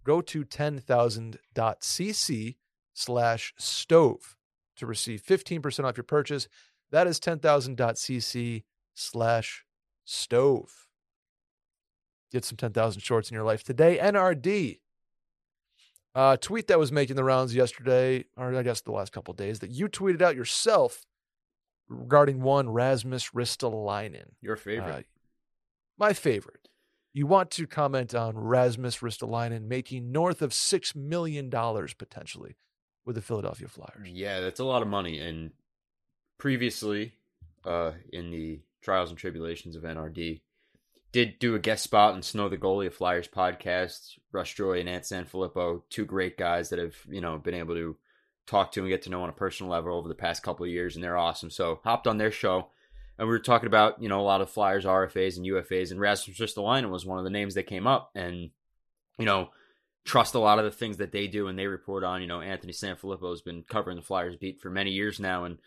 [0.04, 2.56] Go to 10,000.cc
[2.94, 4.36] slash stove
[4.76, 6.48] to receive 15% off your purchase.
[6.90, 9.64] That is 10,000.cc slash
[10.04, 10.88] stove.
[12.32, 13.98] Get some 10,000 shorts in your life today.
[13.98, 14.80] NRD.
[16.14, 19.60] Uh, tweet that was making the rounds yesterday, or I guess the last couple days,
[19.60, 21.04] that you tweeted out yourself
[21.88, 24.30] regarding one Rasmus Ristolainen.
[24.40, 24.90] Your favorite.
[24.90, 25.02] Uh,
[25.98, 26.68] my favorite.
[27.12, 32.56] You want to comment on Rasmus Ristolainen making north of $6 million potentially
[33.04, 34.08] with the Philadelphia Flyers.
[34.08, 35.18] Yeah, that's a lot of money.
[35.18, 35.52] And
[36.38, 37.14] previously,
[37.64, 40.42] uh, in the trials and tribulations of NRD,
[41.12, 44.18] did do a guest spot on Snow the Goalie, Flyers podcast.
[44.32, 47.96] Russ Joy and Ant Sanfilippo, two great guys that have you know been able to
[48.46, 50.72] talk to and get to know on a personal level over the past couple of
[50.72, 51.50] years, and they're awesome.
[51.50, 52.68] So hopped on their show,
[53.18, 56.00] and we were talking about you know a lot of Flyers RFAs and UFAs, and
[56.00, 58.50] Rasmus Ristolainen was one of the names that came up, and
[59.18, 59.50] you know
[60.04, 62.22] trust a lot of the things that they do and they report on.
[62.22, 65.58] You know, Anthony Sanfilippo has been covering the Flyers beat for many years now, and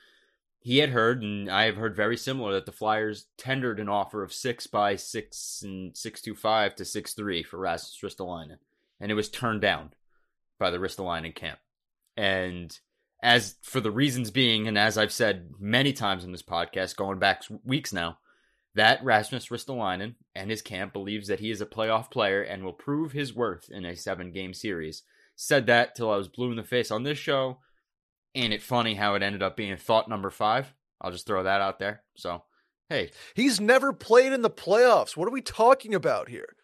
[0.63, 4.21] he had heard, and I have heard very similar, that the Flyers tendered an offer
[4.21, 8.57] of six by six and six two five to six three for Rasmus Ristolainen,
[8.99, 9.93] and it was turned down
[10.59, 11.59] by the Ristolainen camp.
[12.15, 12.77] And
[13.23, 17.17] as for the reasons being, and as I've said many times in this podcast, going
[17.17, 18.19] back weeks now,
[18.75, 22.71] that Rasmus Ristolainen and his camp believes that he is a playoff player and will
[22.71, 25.01] prove his worth in a seven game series.
[25.35, 27.57] Said that till I was blue in the face on this show
[28.35, 30.73] Ain't it funny how it ended up being thought number five?
[31.01, 32.03] I'll just throw that out there.
[32.15, 32.43] So,
[32.89, 33.11] hey.
[33.35, 35.17] He's never played in the playoffs.
[35.17, 36.55] What are we talking about here?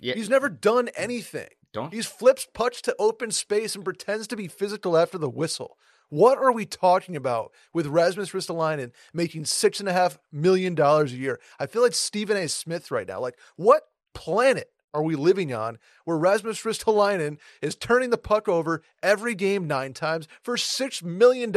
[0.00, 0.14] Yeah.
[0.14, 1.48] He's never done anything.
[1.72, 1.92] Don't.
[1.92, 5.76] He's flips putts to open space and pretends to be physical after the whistle.
[6.10, 11.12] What are we talking about with Rasmus Ristolainen making six and a half million dollars
[11.12, 11.40] a year?
[11.58, 12.48] I feel like Stephen A.
[12.48, 13.18] Smith right now.
[13.20, 13.82] Like, what
[14.14, 19.66] planet are we living on where Rasmus Ristolainen is turning the puck over every game
[19.66, 21.52] nine times for $6 million?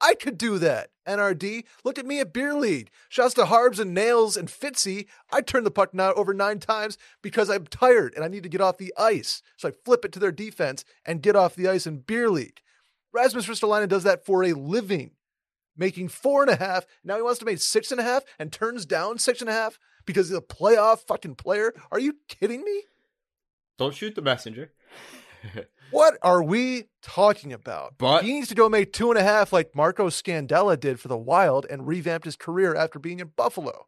[0.00, 0.90] I could do that.
[1.06, 2.90] NRD, look at me at Beer League.
[3.08, 5.06] Shouts to Harbs and Nails and Fitzy.
[5.32, 8.48] I turn the puck now over nine times because I'm tired and I need to
[8.48, 9.42] get off the ice.
[9.56, 12.62] So I flip it to their defense and get off the ice in Beer League.
[13.12, 15.10] Rasmus Ristolainen does that for a living,
[15.76, 16.86] making four and a half.
[17.04, 19.52] Now he wants to make six and a half and turns down six and a
[19.52, 21.72] half because he's a playoff fucking player.
[21.90, 22.82] Are you kidding me?
[23.78, 24.72] Don't shoot the messenger.
[25.90, 27.94] what are we talking about?
[27.98, 31.08] But he needs to go make two and a half like Marco Scandella did for
[31.08, 33.86] the Wild and revamped his career after being in Buffalo.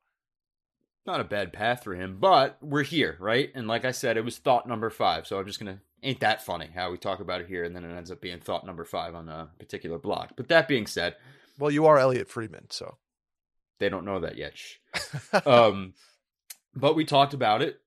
[1.05, 3.51] Not a bad path for him, but we're here, right?
[3.55, 5.27] And like I said, it was thought number five.
[5.27, 7.85] So I'm just gonna ain't that funny how we talk about it here and then
[7.85, 10.33] it ends up being thought number five on a particular block.
[10.37, 11.17] But that being said,
[11.59, 12.97] well, you are Elliotte Friedman, so
[13.79, 14.55] they don't know that yet.
[15.47, 15.95] um,
[16.75, 17.79] but we talked about it.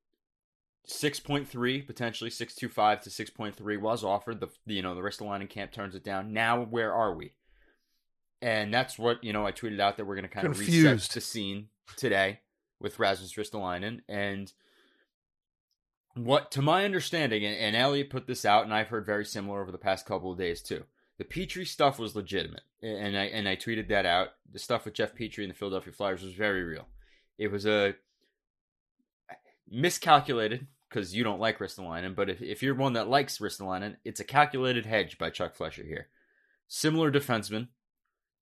[0.88, 5.49] 6.3 potentially 625 to 6.3 was offered the you know the rest of the Ristolainen
[5.49, 7.34] camp turns it down now where are we
[8.41, 10.86] and that's what you know I tweeted out that we're going to kind Confused.
[10.86, 12.41] of reset the scene today
[12.80, 14.54] with Rasmus Ristolainen and
[16.13, 19.62] what to my understanding and, and Elliotte put this out and I've heard very similar
[19.62, 20.84] over the past couple of days too
[21.17, 24.93] the Petry stuff was legitimate and I and I tweeted that out the stuff with
[24.93, 26.88] Jeff Petry and the Philadelphia Flyers was very real
[27.38, 27.95] it was a
[29.69, 34.19] miscalculated because you don't like Ristolainen, but if, if you're one that likes Ristolainen, it's
[34.19, 36.08] a calculated hedge by Chuck Fletcher here.
[36.67, 37.67] Similar defenseman,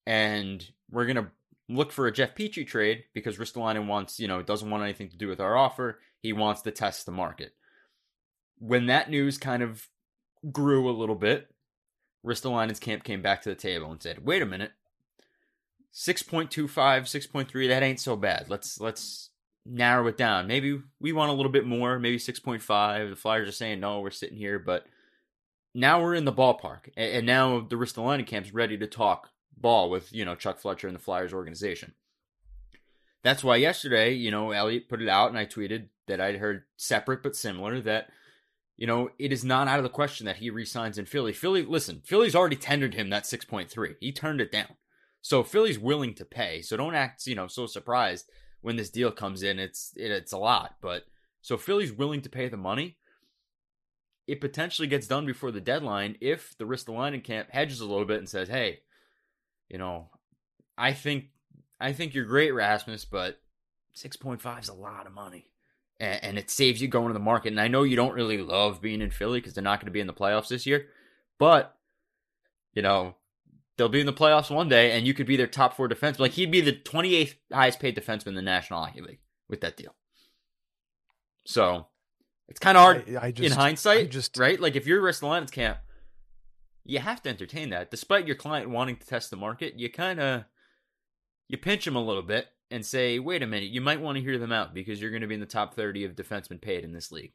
[0.05, 1.31] and we're gonna
[1.67, 5.17] look for a Jeff Petry trade because Ristolainen wants, you know, doesn't want anything to
[5.17, 5.99] do with our offer.
[6.19, 7.53] He wants to test the market.
[8.59, 9.87] When that news kind of
[10.51, 11.49] grew a little bit,
[12.25, 14.71] Ristolainen's camp came back to the table and said, "Wait a minute,
[15.93, 18.49] 6.25, 6.3, that ain't so bad.
[18.49, 19.29] Let's let's
[19.65, 20.47] narrow it down.
[20.47, 23.09] Maybe we want a little bit more, maybe 6.5.
[23.09, 24.59] The Flyers are saying, no, we're sitting here.
[24.59, 24.85] But
[25.73, 26.89] now we're in the ballpark.
[26.97, 30.95] And, now the Ristolainen camp's ready to talk ball with, you know, Chuck Fletcher and
[30.95, 31.93] the Flyers organization.
[33.23, 36.63] That's why yesterday, you know, Elliotte put it out and I tweeted that I'd heard
[36.75, 38.09] separate but similar that,
[38.83, 41.31] you know, it is not out of the question that he resigns in Philly.
[41.31, 43.95] Philly, listen, Philly's already tendered him that 6.3.
[44.01, 44.75] He turned it down.
[45.21, 46.61] So Philly's willing to pay.
[46.61, 50.33] So don't act, you know, so surprised when this deal comes in, it's it, it's
[50.33, 50.75] a lot.
[50.81, 51.05] But
[51.41, 52.97] so Philly's willing to pay the money.
[54.27, 58.19] It potentially gets done before the deadline if the Ristolainen camp hedges a little bit
[58.19, 58.81] and says, "Hey,
[59.69, 60.09] you know,
[60.77, 61.27] I think
[61.79, 63.39] I think you're great, Rasmus, but
[63.95, 65.52] 6.5 is a lot of money."
[66.03, 67.49] And, and it saves you going to the market.
[67.49, 69.91] And I know you don't really love being in Philly because they're not going to
[69.91, 70.87] be in the playoffs this year,
[71.39, 71.77] but
[72.73, 73.15] you know,
[73.77, 76.19] they'll be in the playoffs one day, and you could be their top four defenseman.
[76.19, 79.77] Like he'd be the 28th highest paid defenseman in the National Hockey League with that
[79.77, 79.95] deal.
[81.45, 81.87] So
[82.47, 84.59] it's kind of hard I, I just, in hindsight, just right?
[84.59, 85.77] Like if you're Ristolainen's camp,
[86.85, 87.91] you have to entertain that.
[87.91, 90.45] Despite your client wanting to test the market, you kind of
[91.47, 94.23] you pinch them a little bit and say, "Wait a minute, you might want to
[94.23, 96.83] hear them out because you're going to be in the top 30 of defensemen paid
[96.83, 97.33] in this league."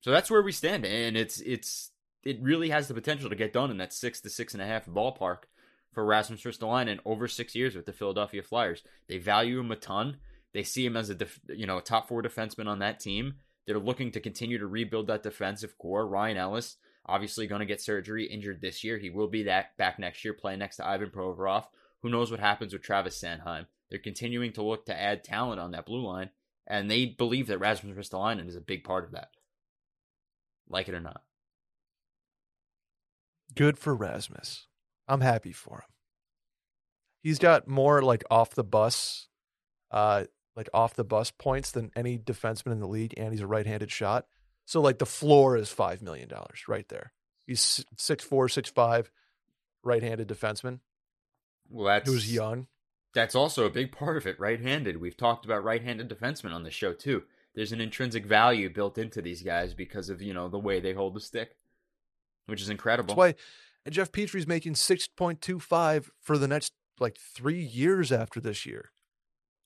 [0.00, 1.90] So that's where we stand, and it's it's
[2.22, 4.66] it really has the potential to get done in that six to six and a
[4.66, 5.44] half ballpark
[5.92, 8.82] for Rasmus Ristolainen over six years with the Philadelphia Flyers.
[9.08, 10.18] They value him a ton.
[10.54, 13.34] They see him as a def, you know a top four defenseman on that team.
[13.66, 16.06] They're looking to continue to rebuild that defensive core.
[16.06, 18.98] Ryan Ellis obviously going to get surgery, injured this year.
[18.98, 21.66] He will be that back next year, playing next to Ivan Provorov.
[22.02, 23.66] Who knows what happens with Travis Sanheim?
[23.90, 26.30] They're continuing to look to add talent on that blue line,
[26.66, 29.30] and they believe that Rasmus Ristolainen is a big part of that.
[30.68, 31.22] Like it or not.
[33.54, 34.66] Good for Rasmus.
[35.06, 35.94] I'm happy for him.
[37.22, 39.28] He's got more like off the bus,
[39.90, 40.24] uh,
[40.56, 43.90] like off the bus points than any defenseman in the league, and he's a right-handed
[43.90, 44.26] shot.
[44.64, 47.12] So like the floor is five million dollars right there.
[47.46, 49.10] He's six four, six five,
[49.84, 50.80] right-handed defenseman.
[51.68, 52.66] Well, that's who's young.
[53.16, 54.38] That's also a big part of it.
[54.38, 55.00] Right-handed.
[55.00, 57.22] We've talked about right-handed defensemen on the show too.
[57.54, 60.92] There's an intrinsic value built into these guys because of you know the way they
[60.92, 61.56] hold the stick,
[62.44, 63.14] which is incredible.
[63.14, 63.36] That's
[63.86, 68.38] why Jeff Petry's making six point two five for the next like three years after
[68.38, 68.90] this year,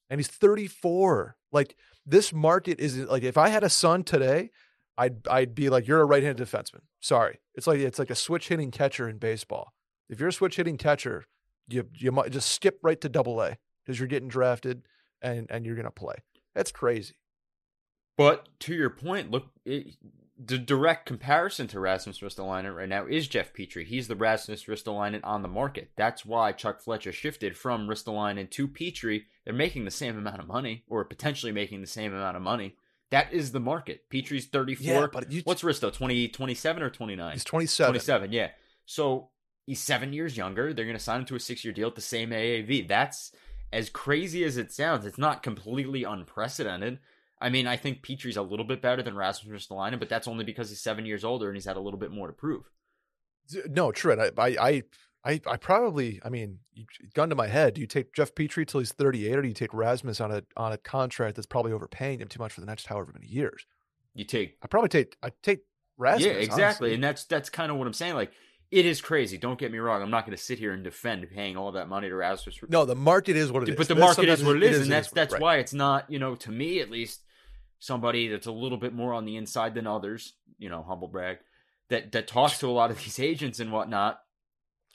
[0.08, 1.34] and he's thirty four.
[1.50, 1.74] Like
[2.06, 4.50] this market is like if I had a son today,
[4.96, 6.82] I'd I'd be like, you're a right-handed defenseman.
[7.00, 9.72] Sorry, it's like it's like a switch hitting catcher in baseball.
[10.08, 11.26] If you're a switch hitting catcher,
[11.70, 14.82] you you might just skip right to Double A because you're getting drafted
[15.22, 16.16] and and you're gonna play.
[16.54, 17.14] That's crazy.
[18.16, 19.96] But to your point, look, it,
[20.42, 23.84] the direct comparison to Rasmus Ristolainen right now is Jeff Petry.
[23.84, 25.90] He's the Rasmus Ristolainen on the market.
[25.96, 29.24] That's why Chuck Fletcher shifted from Ristolainen to Petry.
[29.44, 32.76] They're making the same amount of money, or potentially making the same amount of money.
[33.10, 34.08] That is the market.
[34.08, 34.86] Petry's 34.
[34.86, 35.92] Yeah, but you, What's Risto?
[35.92, 37.32] 20, 27 or 29?
[37.32, 37.92] He's 27.
[37.92, 38.48] 27, yeah.
[38.86, 39.30] So
[39.70, 40.74] he's seven years younger.
[40.74, 42.88] They're going to sign him to a six year deal at the same AAV.
[42.88, 43.30] That's
[43.72, 45.06] as crazy as it sounds.
[45.06, 46.98] It's not completely unprecedented.
[47.40, 50.44] I mean, I think Petry's a little bit better than Rasmus Ristolainen, but that's only
[50.44, 52.68] because he's seven years older and he's had a little bit more to prove.
[53.68, 54.20] No, true.
[54.20, 54.82] I, I,
[55.24, 56.58] I, I probably, I mean,
[57.14, 57.74] gun to my head.
[57.74, 60.42] Do you take Jeff Petry till he's 38, or do you take Rasmus on a
[60.56, 63.66] on a contract that's probably overpaying him too much for the next however many years?
[64.14, 64.56] You take.
[64.62, 65.16] I probably take.
[65.22, 65.60] I take
[65.96, 66.26] Rasmus.
[66.26, 66.94] Yeah, exactly, honestly.
[66.94, 68.14] and that's that's kind of what I'm saying.
[68.14, 68.32] Like,
[68.70, 69.36] it is crazy.
[69.36, 70.02] Don't get me wrong.
[70.02, 72.60] I'm not going to sit here and defend paying all that money to Rasmus.
[72.68, 73.76] No, the market is what it is.
[73.76, 75.42] But the That's market is what it it is, is, and that's is, that's right.
[75.42, 77.22] why it's not, you know, to me at least,
[77.80, 80.34] somebody that's a little bit more on the inside than others.
[80.58, 81.38] You know, humble brag.
[81.88, 84.20] That that talks to a lot of these agents and whatnot.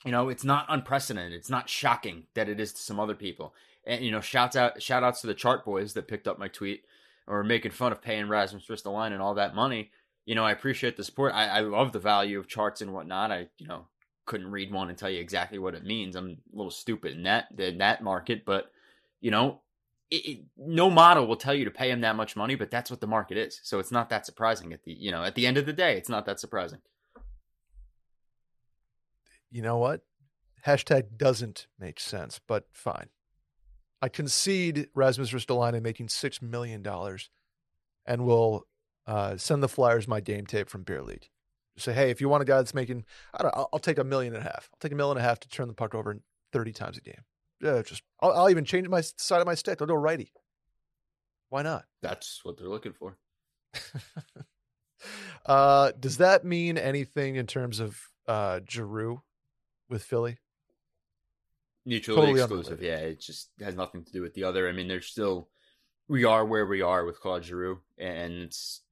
[0.04, 1.32] You know, it's not unprecedented.
[1.32, 3.54] It's not shocking that it is to some other people.
[3.86, 6.48] And you know, shouts out shout outs to the chart boys that picked up my
[6.48, 6.84] tweet
[7.26, 9.90] or making fun of paying Rasmus Ristolainen and all that money.
[10.26, 11.32] You know, I appreciate the support.
[11.32, 13.30] I, I love the value of charts and whatnot.
[13.30, 13.86] I, you know,
[14.26, 16.16] couldn't read one and tell you exactly what it means.
[16.16, 18.70] I'm a little stupid in that in that market, but
[19.20, 19.60] you know,
[20.10, 22.90] it, it, no model will tell you to pay him that much money, but that's
[22.90, 23.60] what the market is.
[23.62, 25.96] So it's not that surprising at the you know at the end of the day,
[25.96, 26.80] it's not that surprising.
[29.50, 30.02] You know what?
[30.66, 33.08] Hashtag doesn't make sense, but fine.
[34.02, 37.30] I concede Rasmus Ristolainen making six million dollars,
[38.04, 38.66] and will
[39.06, 41.28] uh, send the Flyers my game tape from Beer League.
[41.78, 44.04] Say, hey, if you want a guy that's making, I don't, I'll, I'll take a
[44.04, 44.70] million and a half.
[44.72, 46.18] I'll take a million and a half to turn the puck over
[46.52, 47.22] thirty times a game.
[47.60, 49.80] Yeah, just I'll, I'll even change my side of my stick.
[49.80, 50.32] I'll go righty.
[51.50, 51.84] Why not?
[52.02, 53.18] That's what they're looking for.
[55.46, 59.22] uh, does that mean anything in terms of uh, Giroux
[59.88, 60.38] with Philly?
[61.84, 62.82] Mutually Totally exclusive.
[62.82, 64.68] Yeah, it just has nothing to do with the other.
[64.68, 65.48] I mean, there's still
[66.08, 68.82] we are where we are with Claude Giroux, and it's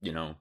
[0.00, 0.34] you know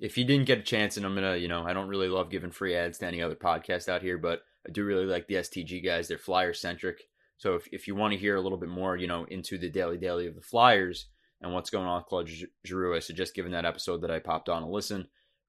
[0.00, 2.30] if you didn't get a chance, and I'm gonna you know I don't really love
[2.30, 5.36] giving free ads to any other podcast out here, but I do really like the
[5.36, 6.08] STG guys.
[6.08, 7.02] They're flyer centric.
[7.38, 9.68] So if, if you want to hear a little bit more, you know, into the
[9.68, 11.06] daily daily of the Flyers
[11.40, 12.30] and what's going on with Claude
[12.64, 15.08] Giroux, I suggest giving that episode that I popped on a listen.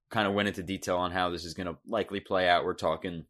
[0.09, 2.65] Kind of went into detail on how this is going to likely play out.
[2.65, 3.26] We're talking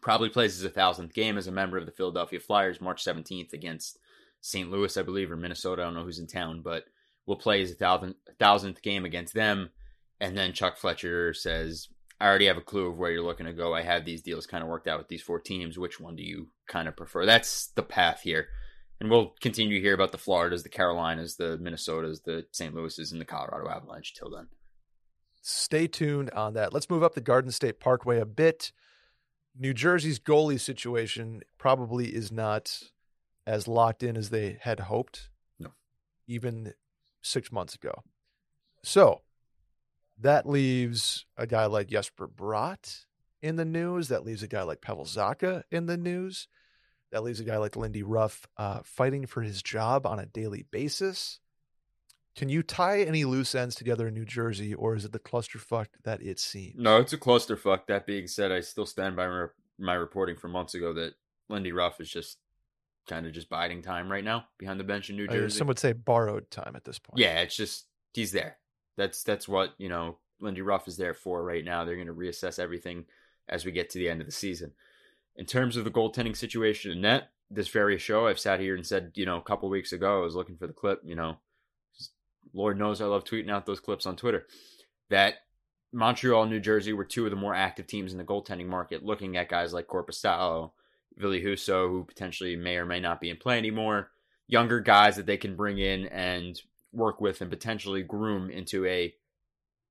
[0.00, 3.52] probably plays his a thousandth game as a member of the Philadelphia Flyers, March 17th
[3.52, 3.98] against
[4.40, 4.70] St.
[4.70, 5.82] Louis, I believe, or Minnesota.
[5.82, 6.84] I don't know who's in town, but
[7.26, 9.70] will play his thousandth thousandth game against them.
[10.20, 11.88] And then Chuck Fletcher says,
[12.20, 13.74] I already have a clue of where you're looking to go.
[13.74, 15.78] I have these deals kind of worked out with these four teams.
[15.78, 17.26] Which one do you kind of prefer?
[17.26, 18.46] That's the path here.
[19.00, 22.72] And we'll continue to hear about the Floridas, the Carolinas, the Minnesotas, the St.
[22.72, 24.46] Louis's, and the Colorado Avalanche till then.
[25.40, 26.72] Stay tuned on that.
[26.72, 28.70] Let's move up the Garden State Parkway a bit.
[29.58, 32.80] New Jersey's goalie situation probably is not
[33.44, 35.30] as locked in as they had hoped.
[35.58, 35.72] No.
[36.28, 36.74] Even
[37.22, 38.02] six months ago.
[38.82, 39.22] So
[40.18, 43.04] that leaves a guy like Jesper Bratt
[43.40, 44.08] in the news.
[44.08, 46.48] That leaves a guy like Pavel Zacha in the news.
[47.10, 50.64] That leaves a guy like Lindy Ruff uh, fighting for his job on a daily
[50.70, 51.40] basis.
[52.34, 55.88] Can you tie any loose ends together in New Jersey, or is it the clusterfuck
[56.04, 56.76] that it seems?
[56.78, 57.86] No, it's a clusterfuck.
[57.88, 59.46] That being said, I still stand by my,
[59.78, 61.12] my reporting from months ago that
[61.50, 62.38] Lindy Ruff is just
[63.08, 65.58] kind of just biding time right now behind the bench in New Jersey.
[65.58, 67.18] some would say borrowed time at this point.
[67.18, 68.58] Yeah, it's just he's there.
[68.96, 70.18] That's that's what you know.
[70.40, 71.84] Lindy Ruff is there for right now.
[71.84, 73.04] They're going to reassess everything
[73.48, 74.72] as we get to the end of the season.
[75.36, 78.84] In terms of the goaltending situation in net, this very show, I've sat here and
[78.84, 81.36] said, you know, a couple weeks ago, I was looking for the clip, you know,
[82.52, 84.46] Lord knows I love tweeting out those clips on Twitter,
[85.10, 85.36] that
[85.92, 89.04] Montreal and New Jersey were two of the more active teams in the goaltending market,
[89.04, 90.72] looking at guys like Korpisalo,
[91.16, 94.10] Ville Husso, who potentially may or may not be in play anymore,
[94.46, 96.60] younger guys that they can bring in and
[96.92, 99.14] work with and potentially groom into a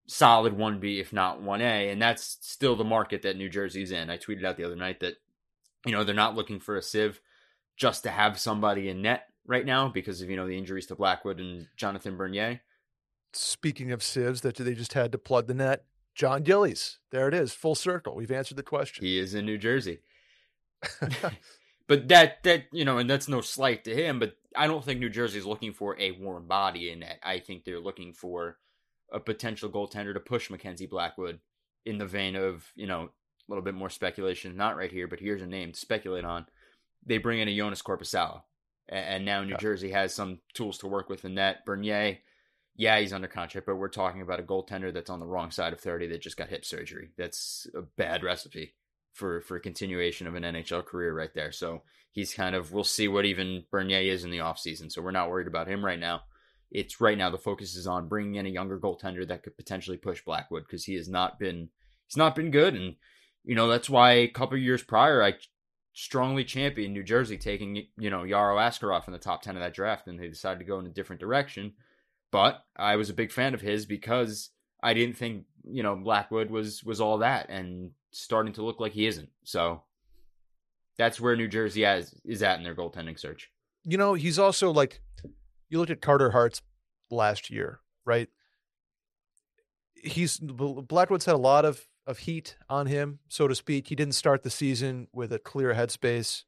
[0.07, 1.91] solid 1B, if not 1A.
[1.91, 4.09] And that's still the market that New Jersey's in.
[4.09, 5.15] I tweeted out the other night that,
[5.85, 7.21] you know, they're not looking for a sieve
[7.77, 10.95] just to have somebody in net right now because of, you know, the injuries to
[10.95, 12.61] Blackwood and Jonathan Bernier.
[13.33, 15.85] Speaking of sieves, that they just had to plug the net.
[16.13, 16.99] Jon Gillies.
[17.11, 17.53] There it is.
[17.53, 18.15] Full circle.
[18.15, 19.05] We've answered the question.
[19.05, 19.99] He is in New Jersey.
[21.87, 24.99] but that that you know, and that's no slight to him, but I don't think
[24.99, 27.19] New Jersey is looking for a warm body in that.
[27.23, 28.57] I think they're looking for
[29.11, 31.39] a potential goaltender to push Mackenzie Blackwood
[31.85, 33.09] in the vein of, you know, a
[33.47, 36.45] little bit more speculation, not right here, but here's a name to speculate on.
[37.05, 38.41] They bring in a Joonas Korpisalo.
[38.89, 39.57] And now New yeah.
[39.57, 41.65] Jersey has some tools to work with in that.
[41.65, 42.17] Bernier,
[42.75, 45.71] yeah, he's under contract, but we're talking about a goaltender that's on the wrong side
[45.71, 47.11] of 30 that just got hip surgery.
[47.17, 48.73] That's a bad recipe
[49.13, 51.51] for for continuation of an NHL career right there.
[51.51, 54.91] So he's kind of we'll see what even Bernier is in the offseason.
[54.91, 56.21] So we're not worried about him right now.
[56.71, 59.97] It's right now the focus is on bringing in a younger goaltender that could potentially
[59.97, 61.69] push Blackwood because he has not been
[62.07, 62.95] he's not been good and
[63.43, 65.33] you know that's why a couple years prior I
[65.93, 69.73] strongly championed New Jersey taking you know Yaro Askarov in the top 10 of that
[69.73, 71.73] draft and they decided to go in a different direction.
[72.31, 74.51] But I was a big fan of his because
[74.81, 78.91] I didn't think you know Blackwood was was all that and starting to look like
[78.91, 79.29] he isn't.
[79.43, 79.83] So
[80.97, 83.49] that's where New Jersey has, is at in their goaltending search.
[83.83, 85.01] You know, he's also like,
[85.69, 86.61] you looked at Carter Hart's
[87.09, 88.29] last year, right?
[89.95, 93.87] He's Blackwood's had a lot of of heat on him, so to speak.
[93.87, 96.43] He didn't start the season with a clear headspace,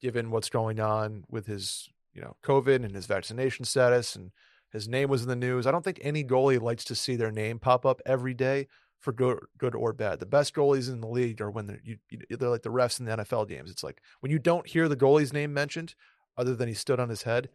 [0.00, 4.30] given what's going on with his, you know, COVID and his vaccination status, and
[4.72, 5.66] his name was in the news.
[5.66, 8.68] I don't think any goalie likes to see their name pop up every day
[8.98, 10.20] for good, good or bad.
[10.20, 11.98] The best goalies in the league are when they're you,
[12.30, 13.70] they're like the refs in the NFL games.
[13.70, 15.94] It's like when you don't hear the goalie's name mentioned,
[16.38, 17.50] other than he stood on his head,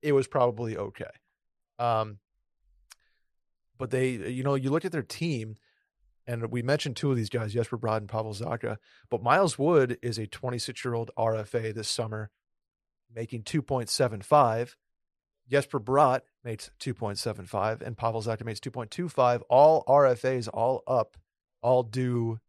[0.00, 1.10] it was probably okay.
[1.78, 2.18] Um,
[3.78, 5.56] but they, you know, you look at their team,
[6.26, 8.76] and we mentioned two of these guys, Jesper Bratt and Pavel Zacha.
[9.10, 12.30] But Miles Wood is a 26 year old RFA this summer,
[13.12, 14.76] making 2.75.
[15.50, 19.42] Jesper Bratt makes 2.75 and Pavel Zacha makes 2.25.
[19.48, 21.16] All RFAs, all up,
[21.60, 22.40] all do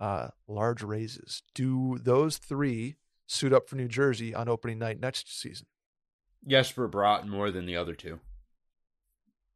[0.00, 1.42] uh, large raises.
[1.54, 2.96] Do those three
[3.26, 5.66] suit up for New Jersey on opening night next season?
[6.46, 8.20] Jesper Bratt more than the other two.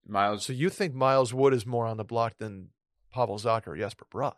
[0.07, 0.45] Miles.
[0.45, 2.71] So you think Miles Wood is more on the block than
[3.13, 4.35] Pavel Zacha or Jesper Bratt?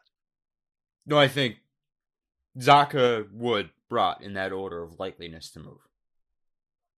[1.06, 1.58] No, I think
[2.58, 5.88] Zacha, Wood, Bratt in that order of likeliness to move.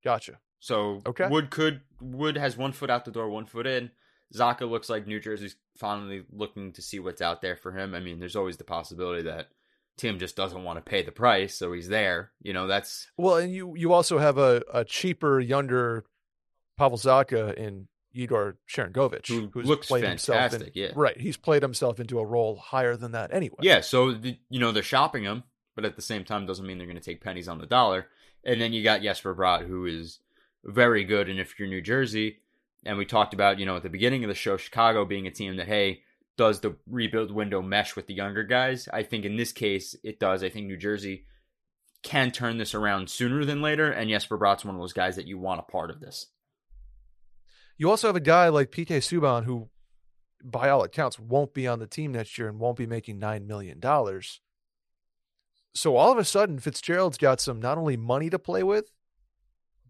[0.03, 0.39] Gotcha.
[0.65, 1.29] So okay.
[1.29, 3.91] Wood could Wood has one foot out the door, one foot in.
[4.35, 7.95] Zacha looks like New Jersey's finally looking to see what's out there for him.
[7.95, 9.49] I mean, there's always the possibility that
[9.99, 12.31] Tim just doesn't want to pay the price, so he's there.
[12.41, 16.07] You know, that's well, and you you also have a, a cheaper, younger
[16.79, 20.61] Pavel Zacha in Igor Sharangovich, who who's looks played fantastic.
[20.61, 21.21] Himself in, yeah, right.
[21.21, 23.59] He's played himself into a role higher than that anyway.
[23.61, 25.43] Yeah, so the, you know they're shopping him,
[25.77, 28.07] but at the same time doesn't mean they're going to take pennies on the dollar.
[28.47, 30.21] And then you got Jesper Bratt, who is
[30.65, 31.29] very good.
[31.29, 32.39] And if you're New Jersey,
[32.85, 35.31] and we talked about, you know, at the beginning of the show, Chicago being a
[35.31, 36.03] team that, hey,
[36.37, 38.89] does the rebuild window mesh with the younger guys?
[38.93, 40.43] I think in this case, it does.
[40.43, 41.27] I think New Jersey
[42.03, 43.91] can turn this around sooner than later.
[43.91, 46.27] And Jesper Bratt's one of those guys that you want a part of this.
[47.79, 49.69] You also have a guy like PK Subban who,
[50.43, 53.47] by all accounts, won't be on the team next year and won't be making $9
[53.47, 53.81] million.
[55.75, 58.93] So all of a sudden, Fitzgerald's got some not only money to play with,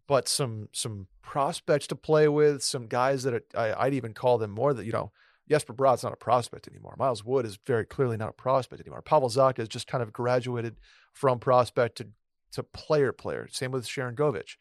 [0.07, 4.39] but some some prospects to play with, some guys that are, I, would even call
[4.39, 5.13] them more that you know
[5.49, 6.95] Jesper Bratt's not a prospect anymore.
[6.99, 9.03] Miles Wood is very clearly not a prospect anymore.
[9.03, 10.77] Pavel Zacha has just kind of graduated
[11.13, 12.09] from prospect to,
[12.53, 13.49] to player player.
[13.51, 14.57] Same with Sharangovich.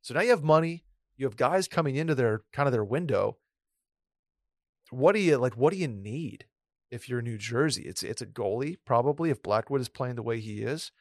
[0.00, 0.84] So now you have money.
[1.16, 3.38] You have guys coming into their kind of their window.
[4.90, 5.56] What do you like?
[5.56, 6.46] What do you need
[6.90, 7.82] if you're New Jersey?
[7.82, 9.30] It's it's a goalie probably.
[9.30, 10.92] If Blackwood is playing the way he is,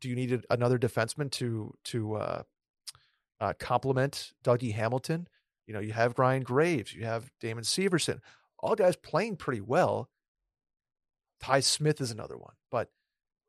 [0.00, 2.42] do you need another defenseman to to uh,
[3.42, 5.26] uh, complement Dougie Hamilton?
[5.66, 8.20] You know, you have Ryan Graves, you have Damon Severson,
[8.58, 10.08] all guys playing pretty well.
[11.40, 12.90] Ty Smith is another one, but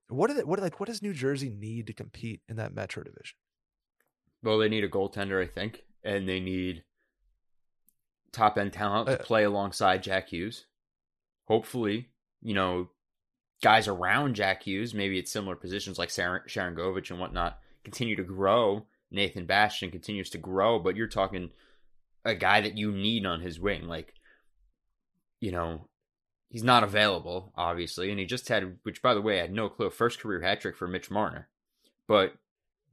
[0.10, 3.04] what do they, what like what does New Jersey need to compete in that Metro
[3.04, 3.38] division?
[4.42, 6.84] Well, they need a goaltender, I think, and they need
[8.32, 10.66] top end talent to uh, play alongside Jack Hughes.
[11.46, 12.10] Hopefully,
[12.42, 12.90] you know,
[13.62, 18.88] guys around Jack Hughes, maybe at similar positions like Sharangovich and whatnot, continue to grow.
[19.14, 21.52] Nathan Bastian continues to grow, but you're talking
[22.26, 23.88] a guy that you need on his wing.
[23.88, 24.14] Like,
[25.40, 25.88] you know,
[26.50, 29.70] he's not available, obviously, and he just had, which by the way, I had no
[29.70, 31.50] clue, first career hat trick for Mitch Marner.
[32.08, 32.34] But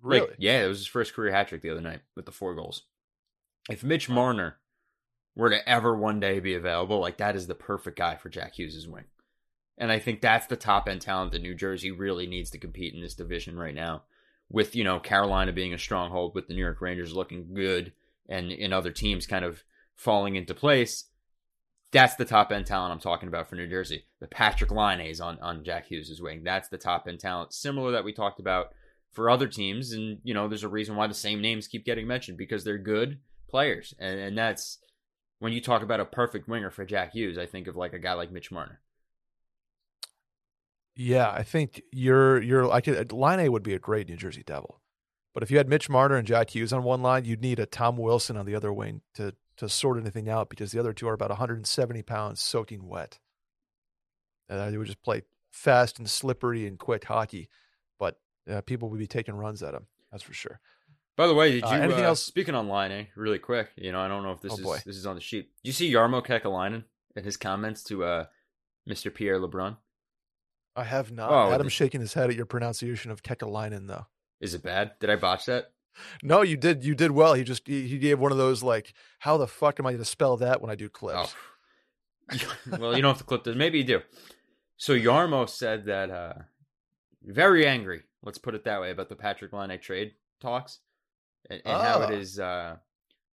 [0.03, 2.33] really, like, yeah, it was his first career hat trick the other night with the
[2.33, 2.83] four goals.
[3.69, 4.57] If Mitch Marner
[5.37, 8.55] were to ever one day be available, like that is the perfect guy for Jack
[8.55, 9.05] Hughes' wing.
[9.79, 12.95] And I think that's the top end talent that New Jersey really needs to compete
[12.95, 14.03] in this division right now.
[14.51, 17.93] With, you know, Carolina being a stronghold, with the New York Rangers looking good,
[18.29, 19.63] and in other teams kind of
[19.95, 21.05] falling into place.
[21.93, 24.05] That's the top end talent I'm talking about for New Jersey.
[24.21, 26.43] The Patrik Laine's on on Jack Hughes' wing.
[26.45, 28.73] That's the top end talent, similar that we talked about
[29.13, 29.93] for other teams.
[29.93, 32.79] And you know, there's a reason why the same names keep getting mentioned because they're
[32.79, 34.79] good players, and, and that's
[35.41, 37.39] when you talk about a perfect winger for Jack Hughes.
[37.39, 38.81] I think of like a guy like Mitch Marner.
[41.03, 44.83] Yeah, I think you're you're I could Laine would be a great New Jersey Devil.
[45.33, 47.65] But if you had Mitch Marner and Jack Hughes on one line, you'd need a
[47.65, 51.09] Tom Wilson on the other wing to to sort anything out because the other two
[51.09, 53.19] are about 170 pounds soaking wet.
[54.51, 57.49] And they would just play fast and slippery and quick hockey,
[57.99, 58.19] but
[58.51, 59.87] uh, people would be taking runs at them.
[60.13, 60.61] That's for sure.
[61.17, 62.23] By the way, did uh, you uh, anything else?
[62.23, 63.05] Speaking online, eh?
[63.17, 64.79] Really quick, you know, I don't know if this oh, is boy.
[64.85, 65.49] this is on the sheet.
[65.63, 66.85] Did you see Jarmo Kekalainen
[67.17, 68.25] and his comments to uh,
[68.87, 69.15] Mr.
[69.15, 69.79] Pierre LeBrun?
[70.81, 71.31] I have not.
[71.31, 74.07] Oh, Adam's shaking his head at your pronunciation of Kekalainen, though.
[74.41, 74.93] Is it bad?
[74.99, 75.73] Did I botch that?
[76.23, 76.85] No, you did.
[76.85, 77.35] You did well.
[77.35, 79.99] He just he, he gave one of those like, how the fuck am I going
[79.99, 81.35] to spell that when I do clips?
[82.33, 82.39] Oh.
[82.79, 83.57] well, you don't have to clip this.
[83.57, 84.01] Maybe you do.
[84.77, 86.35] So Jarmo said that uh
[87.23, 88.03] very angry.
[88.23, 90.79] Let's put it that way about the Patrik Laine trade talks
[91.51, 91.81] and, and oh.
[91.81, 92.43] how it ah.
[92.43, 92.77] uh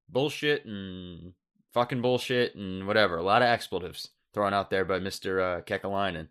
[0.08, 1.34] bullshit and
[1.72, 3.18] fucking bullshit and whatever.
[3.18, 6.28] A lot of expletives thrown out there by Mister uh, Kekalainen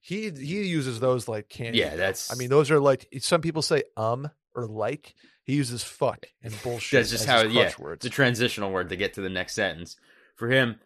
[0.00, 1.78] he he uses those like candy.
[1.78, 2.32] Yeah, that's.
[2.32, 5.14] I mean, those are like some people say um or like.
[5.44, 6.98] He uses fuck and bullshit.
[6.98, 7.42] that's just how.
[7.42, 8.04] Yeah, words.
[8.04, 9.96] it's a transitional word to get to the next sentence.
[10.36, 10.78] For him,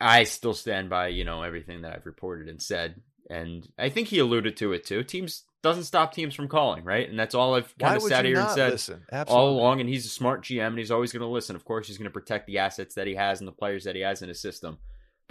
[0.00, 3.00] I still stand by you know everything that I've reported and said,
[3.30, 5.04] and I think he alluded to it too.
[5.04, 7.08] Teams doesn't stop teams from calling, right?
[7.08, 9.80] And that's all I've kind Why of sat here and said all along.
[9.80, 11.54] And he's a smart GM, and he's always going to listen.
[11.54, 13.94] Of course, he's going to protect the assets that he has and the players that
[13.94, 14.78] he has in his system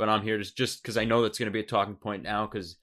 [0.01, 2.23] but I'm here to, just because I know that's going to be a talking point
[2.23, 2.77] now because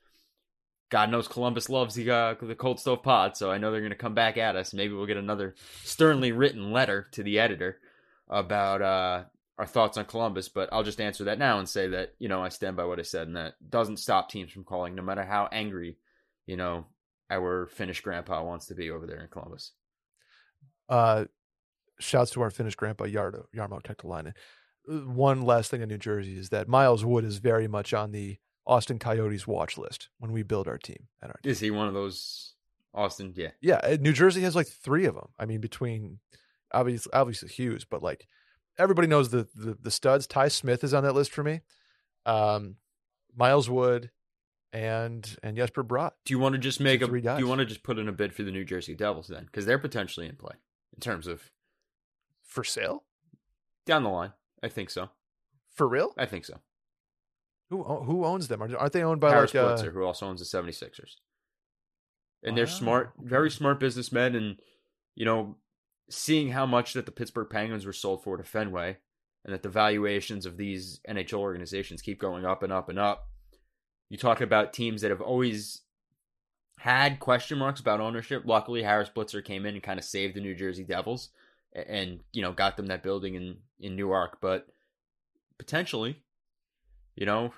[0.88, 3.90] God knows Columbus loves the uh, the cold stove pod, so I know they're going
[3.90, 4.72] to come back at us.
[4.72, 7.80] Maybe we'll get another sternly written letter to the editor
[8.28, 9.24] about uh,
[9.58, 10.48] our thoughts on Columbus.
[10.48, 13.00] But I'll just answer that now and say that you know I stand by what
[13.00, 15.96] I said, and that doesn't stop teams from calling, no matter how angry
[16.46, 16.86] you know
[17.32, 19.72] our Finnish grandpa wants to be over there in Columbus.
[20.88, 21.24] Uh,
[21.98, 24.34] shouts to our Finnish grandpa Yardo Jarmo Kekalainen
[24.88, 28.38] one last thing in New Jersey is that Miles Wood is very much on the
[28.66, 31.08] Austin Coyotes watch list when we build our team.
[31.22, 31.50] At our team.
[31.50, 32.54] Is he one of those
[32.94, 33.32] Austin?
[33.36, 33.96] Yeah, yeah.
[34.00, 35.28] New Jersey has like three of them.
[35.38, 36.18] I mean, between
[36.72, 38.26] obviously obviously Hughes, but like
[38.78, 40.26] everybody knows the the, the studs.
[40.26, 41.60] Ty Smith is on that list for me.
[42.26, 42.76] Um,
[43.36, 44.10] Miles Wood
[44.72, 46.12] and and Jesper Bratt.
[46.24, 47.06] Do you want to just make a?
[47.06, 49.44] Do you want to just put in a bid for the New Jersey Devils then?
[49.44, 50.56] Because they're potentially in play
[50.94, 51.50] in terms of
[52.44, 53.04] for sale
[53.86, 54.32] down the line.
[54.62, 55.10] I think so.
[55.74, 56.12] For real?
[56.18, 56.58] I think so.
[57.70, 58.62] Who who owns them?
[58.62, 59.90] Aren't they owned by Harris like Blitzer, uh...
[59.90, 61.16] who also owns the 76ers?
[62.42, 62.56] And wow.
[62.56, 64.34] they're smart, very smart businessmen.
[64.34, 64.56] And,
[65.14, 65.56] you know,
[66.10, 68.98] seeing how much that the Pittsburgh Penguins were sold for to Fenway
[69.44, 73.28] and that the valuations of these NHL organizations keep going up and up and up.
[74.08, 75.82] You talk about teams that have always
[76.78, 78.44] had question marks about ownership.
[78.46, 81.30] Luckily, Harris Blitzer came in and kind of saved the New Jersey Devils
[81.72, 84.38] and you know got them that building in in Newark.
[84.40, 84.66] But
[85.58, 86.22] potentially,
[87.14, 87.52] you know,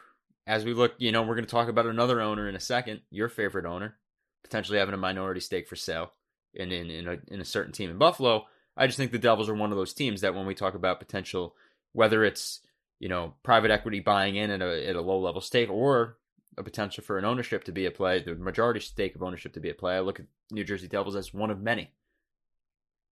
[0.46, 3.00] as we look, you know, we're going to talk about another owner in a second.
[3.10, 3.96] Your favorite owner,
[4.42, 6.12] potentially having a minority stake for sale
[6.54, 8.46] in in in a, in a certain team in Buffalo.
[8.76, 11.00] I just think the Devils are one of those teams that when we talk about
[11.00, 11.54] potential,
[11.92, 12.60] whether it's
[13.00, 16.18] you know, private equity buying in at a at a low level stake, or
[16.56, 19.60] a potential for an ownership to be at play, the majority stake of ownership to
[19.60, 19.96] be at play.
[19.96, 21.92] I look at New Jersey Devils as one of many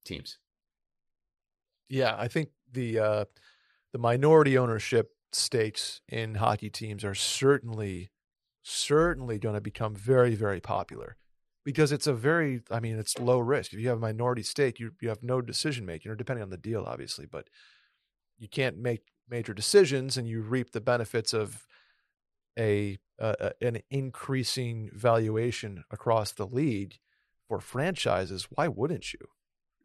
[0.04, 0.36] teams.
[1.88, 3.24] Yeah, I think the uh,
[3.92, 8.10] the minority ownership stakes in hockey teams are certainly
[8.62, 11.16] certainly going to become very very popular
[11.64, 13.72] because it's a very I mean it's low risk.
[13.72, 16.50] If you have a minority stake, you you have no decision making, or depending on
[16.50, 17.48] the deal, obviously, but
[18.38, 21.66] you can't make major decisions, and you reap the benefits of
[22.58, 26.98] a uh, an increasing valuation across the league
[27.48, 28.48] for franchises.
[28.50, 29.20] Why wouldn't you?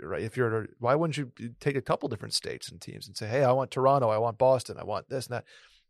[0.06, 0.24] Right?
[0.24, 3.44] If you're, why wouldn't you take a couple different states and teams and say, "Hey,
[3.44, 5.46] I want Toronto, I want Boston, I want this and that."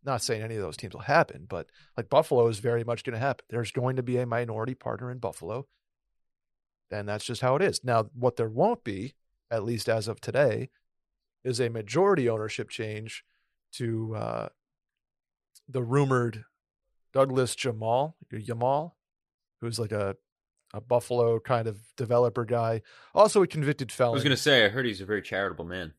[0.05, 3.13] Not saying any of those teams will happen, but like Buffalo is very much going
[3.13, 3.45] to happen.
[3.49, 5.67] There's going to be a minority partner in Buffalo,
[6.91, 7.83] and that's just how it is.
[7.83, 9.15] Now, what there won't be,
[9.49, 10.69] at least as of today,
[11.43, 13.23] is a majority ownership change
[13.73, 14.49] to uh,
[15.67, 16.43] the rumored
[17.13, 18.95] Douglas Jemal, Jemal,
[19.61, 20.15] who's like a
[20.73, 22.81] a Buffalo kind of developer guy,
[23.13, 24.13] also a convicted felon.
[24.13, 25.93] I was going to say, I heard he's a very charitable man.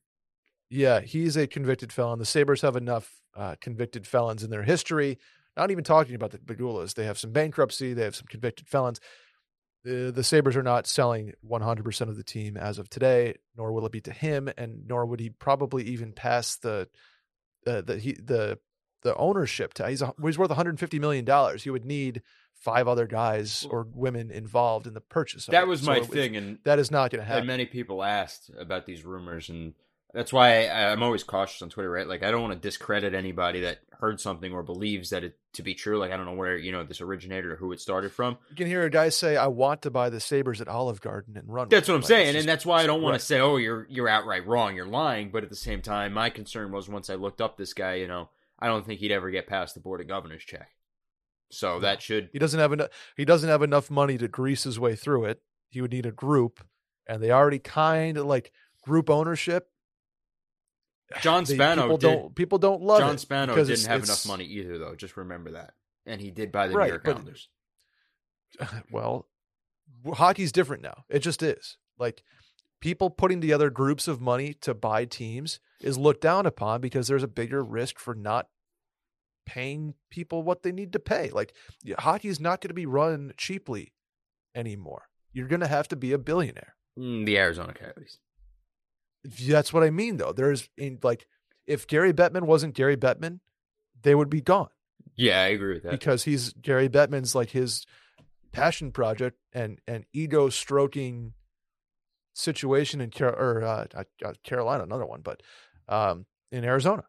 [0.70, 2.18] Yeah, he's a convicted felon.
[2.18, 5.18] The Sabres have enough uh, convicted felons in their history.
[5.56, 6.94] Not even talking about the Pegulas.
[6.94, 7.94] They have some bankruptcy.
[7.94, 9.00] They have some convicted felons.
[9.84, 13.86] The, the Sabres are not selling 100% of the team as of today, nor will
[13.86, 16.88] it be to him, and nor would he probably even pass the
[17.66, 18.58] uh, the he, the
[19.02, 21.62] the ownership to he's a, he's worth 150 million dollars.
[21.62, 22.22] He would need
[22.60, 25.46] five other guys or women involved in the purchase.
[25.46, 27.40] That was my so thing, and that is not going to happen.
[27.40, 29.74] And many people asked about these rumors, and
[30.12, 32.06] that's why I, am always cautious on Twitter, right?
[32.06, 35.62] Like I don't want to discredit anybody that heard something or believes that it to
[35.62, 35.98] be true.
[35.98, 38.38] Like I don't know where you know this originated or who it started from.
[38.50, 41.36] You can hear a guy say, "I want to buy the Sabres at Olive Garden
[41.36, 43.20] and run." That's what I'm like, saying, just, and that's why I don't want right.
[43.20, 46.30] to say, "Oh, you're you're outright wrong, you're lying." But at the same time, my
[46.30, 48.28] concern was once I looked up this guy, you know
[48.58, 50.70] I don't think he'd ever get past the board of governors check.
[51.50, 54.78] So that should he doesn't have enough he doesn't have enough money to grease his
[54.78, 55.40] way through it.
[55.68, 56.64] He would need a group,
[57.06, 59.68] and they already kind of like group ownership.
[61.20, 64.26] John Spano people did, don't people don't love John Spano didn't it's, have it's, enough
[64.26, 64.94] money either, though.
[64.94, 65.74] Just remember that,
[66.06, 67.48] and he did buy the right, New York Islanders.
[68.92, 69.26] Well,
[70.12, 71.04] hockey's different now.
[71.08, 71.76] It just is.
[71.98, 72.22] Like
[72.80, 77.22] people putting together groups of money to buy teams is looked down upon because there's
[77.22, 78.48] a bigger risk for not
[79.46, 81.30] paying people what they need to pay.
[81.30, 81.54] Like
[81.98, 83.92] hockey is not going to be run cheaply
[84.54, 85.08] anymore.
[85.32, 86.76] You're going to have to be a billionaire.
[86.98, 88.18] Mm, the Arizona Coyotes.
[89.48, 90.32] That's what I mean, though.
[90.32, 91.26] There's in like
[91.66, 93.40] if Gary Bettman wasn't Gary Bettman,
[94.02, 94.68] they would be gone.
[95.16, 97.86] Yeah, I agree with that because he's Gary Bettman's like his
[98.52, 101.32] passion project and and ego stroking
[102.34, 103.86] situation in Car- or uh,
[104.24, 105.42] uh, Carolina, another one, but
[105.88, 107.04] um, in Arizona,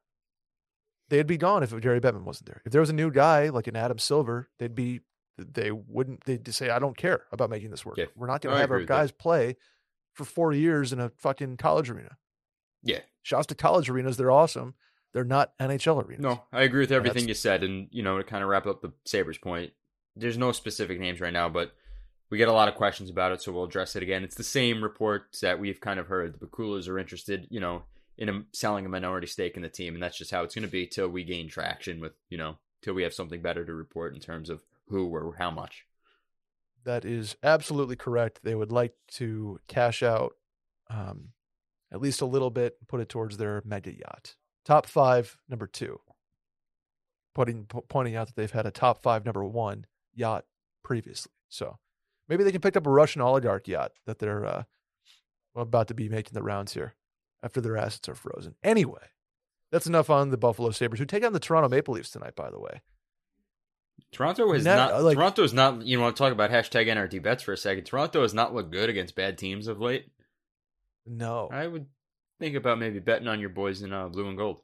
[1.09, 2.61] they'd be gone if Gary Bettman wasn't there.
[2.65, 5.01] If there was a new guy like an Adam Silver, they'd be
[5.37, 7.97] they wouldn't they'd say I don't care about making this work.
[7.97, 8.05] Yeah.
[8.15, 9.19] We're not going to have our guys that.
[9.19, 9.57] play
[10.13, 12.17] for four years in a fucking college arena.
[12.83, 14.17] Yeah, shouts to college arenas.
[14.17, 14.75] They're awesome.
[15.13, 16.23] They're not NHL arenas.
[16.23, 17.63] No, I agree with everything you said.
[17.63, 19.73] And you know, to kind of wrap up the Sabres point,
[20.15, 21.73] there's no specific names right now, but
[22.29, 24.23] we get a lot of questions about it, so we'll address it again.
[24.23, 26.39] It's the same reports that we've kind of heard.
[26.39, 27.83] The Pegulas are interested, you know,
[28.17, 30.71] in selling a minority stake in the team, and that's just how it's going to
[30.71, 34.13] be till we gain traction with, you know, till we have something better to report
[34.13, 35.85] in terms of who or how much.
[36.83, 38.41] That is absolutely correct.
[38.43, 40.35] They would like to cash out
[40.89, 41.29] um,
[41.91, 44.35] at least a little bit, put it towards their mega yacht.
[44.63, 45.99] Top five, number two.
[47.33, 50.45] Putting pointing out that they've had a top five, number one yacht
[50.83, 51.31] previously.
[51.49, 51.79] So
[52.27, 54.63] Maybe they can pick up a Russian oligarch yacht that they're uh,
[55.55, 56.95] about to be making the rounds here
[57.45, 58.55] after their assets are frozen.
[58.63, 59.07] Anyway,
[59.71, 62.49] that's enough on the Buffalo Sabres, who take on the Toronto Maple Leafs tonight, by
[62.49, 62.81] the way.
[64.11, 64.91] Toronto is not.
[64.91, 65.85] not like, Toronto is not.
[65.85, 67.85] You want to talk about hashtag NRD bets for a second?
[67.85, 70.07] Toronto has not looked good against bad teams of late.
[71.05, 71.85] No, I would
[72.39, 74.61] think about maybe betting on your boys in uh, blue and gold.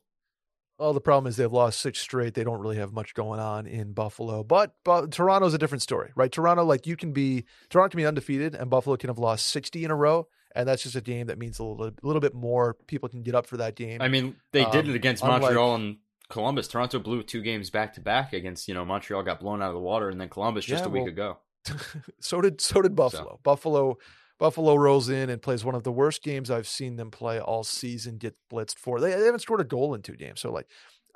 [0.80, 2.34] Well, the problem is they've lost six straight.
[2.34, 4.44] They don't really have much going on in Buffalo.
[4.44, 6.32] But, but Toronto's a different story, right?
[6.32, 9.86] Toronto, like you can be, Toronto can be undefeated, and Buffalo can have lost 60
[9.86, 10.28] in a row.
[10.56, 12.76] And that's just a game that means a little, a little bit more.
[12.88, 14.02] People can get up for that game.
[14.02, 15.97] I mean, they um, did it against Montreal unlike, and
[16.30, 16.68] Columbus.
[16.68, 19.76] Toronto blew two games back to back against, you know, Montreal got blown out of
[19.76, 21.38] the water, and then Columbus just yeah, a week well, ago.
[22.20, 23.24] so did so did Buffalo.
[23.24, 23.39] So.
[23.43, 23.97] Buffalo
[24.39, 27.64] Buffalo rolls in and plays one of the worst games I've seen them play all
[27.64, 28.18] season.
[28.18, 30.41] Get blitzed for they, they haven't scored a goal in two games.
[30.41, 30.68] So like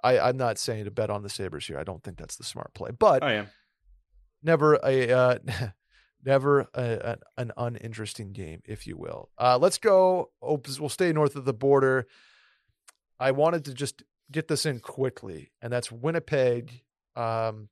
[0.04, 1.80] I, I'm not saying to bet on the Sabres here.
[1.80, 3.48] I don't think that's the smart play, but I am.
[4.44, 5.40] Never a uh,
[6.26, 9.30] never a, a, an uninteresting game, if you will.
[9.38, 10.32] Uh, let's go.
[10.42, 12.08] we'll stay north of the border.
[13.20, 16.82] I wanted to just get this in quickly, and that's Winnipeg
[17.16, 17.70] um,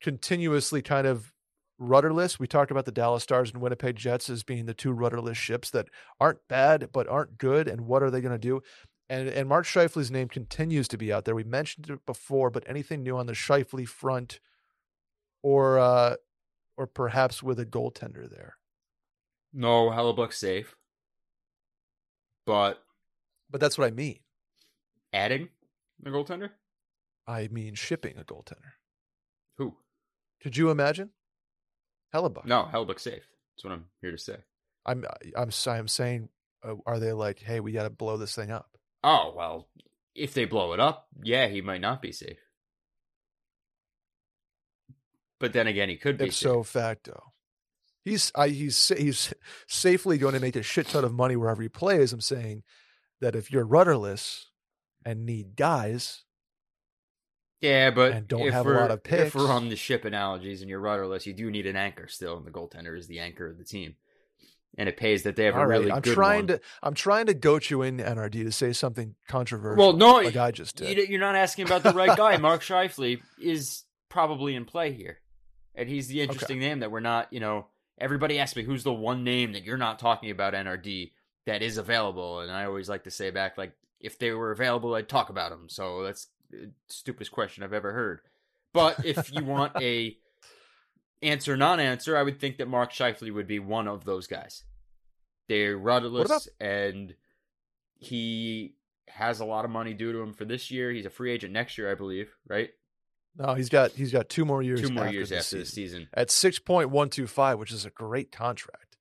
[0.00, 1.32] continuously kind of
[1.78, 2.38] rudderless.
[2.38, 5.70] We talked about the Dallas Stars and Winnipeg Jets as being the two rudderless ships
[5.70, 5.88] that
[6.20, 7.68] aren't bad but aren't good.
[7.68, 8.62] And what are they going to do?
[9.08, 11.34] And and Mark Scheifele's name continues to be out there.
[11.34, 14.40] We mentioned it before, but anything new on the Scheifele front,
[15.42, 16.16] or uh,
[16.82, 18.56] or perhaps with a goaltender there?
[19.52, 20.74] No, Hellebuyck's safe,
[22.46, 22.82] but
[23.50, 24.18] but that's what I mean.
[25.12, 25.48] Adding
[26.04, 26.50] a goaltender?
[27.26, 28.72] I mean shipping a goaltender.
[29.58, 29.76] Who?
[30.42, 31.10] Could you imagine?
[32.14, 32.46] Hellebuyck.
[32.46, 33.28] No, Hellebuyck's safe.
[33.54, 34.38] That's what I'm here to say.
[34.84, 35.04] I'm
[35.36, 36.28] I'm I'm saying,
[36.66, 38.76] uh, are they like, hey, we got to blow this thing up?
[39.04, 39.68] Oh well,
[40.14, 42.38] if they blow it up, yeah, he might not be safe.
[45.42, 46.30] But then again, he could be.
[46.30, 47.32] so facto,
[48.04, 49.34] he's I, he's he's
[49.66, 52.12] safely going to make a shit ton of money wherever he plays.
[52.12, 52.62] I'm saying
[53.20, 54.50] that if you're rudderless
[55.04, 56.22] and need guys,
[57.60, 59.22] yeah, but and don't have a lot of picks.
[59.22, 62.36] If we're on the ship analogies and you're rudderless, you do need an anchor still,
[62.36, 63.96] and the goaltender is the anchor of the team.
[64.78, 65.90] And it pays that they have All a really.
[65.90, 66.46] I'm good trying one.
[66.46, 69.76] to I'm trying to goat you in NRD to say something controversial.
[69.76, 70.96] Well, no, like I just did.
[70.98, 72.36] You- You're not asking about the right guy.
[72.38, 75.18] Mark Scheifele is probably in play here,
[75.74, 77.32] and he's the interesting name that we're not.
[77.32, 77.66] You know,
[77.98, 81.12] everybody asks me who's the one name that you're not talking about NRD
[81.46, 84.94] that is available, and I always like to say back like if they were available,
[84.94, 85.68] I'd talk about them.
[85.68, 88.20] So that's the stupidest question I've ever heard.
[88.74, 90.16] But if you want a
[91.22, 94.64] answer non-answer, I would think that Mark Scheifele would be one of those guys.
[95.48, 97.14] They're rudderless, about- and
[97.98, 98.74] he
[99.08, 100.90] has a lot of money due to him for this year.
[100.90, 102.34] He's a free agent next year, I believe.
[102.48, 102.70] Right?
[103.38, 104.80] No, he's got he's got two more years.
[104.82, 105.74] Two more after years after the season.
[106.00, 106.08] season.
[106.14, 108.96] at six point one two five, which is a great contract.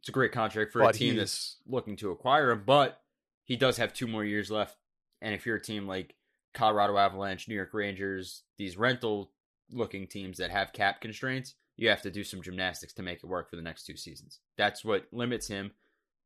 [0.00, 3.00] It's a great contract for a team he's- that's looking to acquire him, but
[3.44, 4.76] he does have two more years left.
[5.20, 6.14] And if you're a team like
[6.54, 9.32] Colorado Avalanche, New York Rangers, these rental
[9.70, 13.26] looking teams that have cap constraints, you have to do some gymnastics to make it
[13.26, 14.40] work for the next two seasons.
[14.56, 15.72] That's what limits him.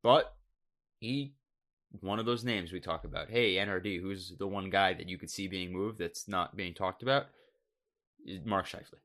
[0.03, 0.35] But
[1.01, 1.35] he
[2.01, 3.31] one of those names we talk about.
[3.31, 6.75] Hey, NRD, who's the one guy that you could see being moved that's not being
[6.75, 7.27] talked about?
[8.45, 9.01] Mark Scheifele.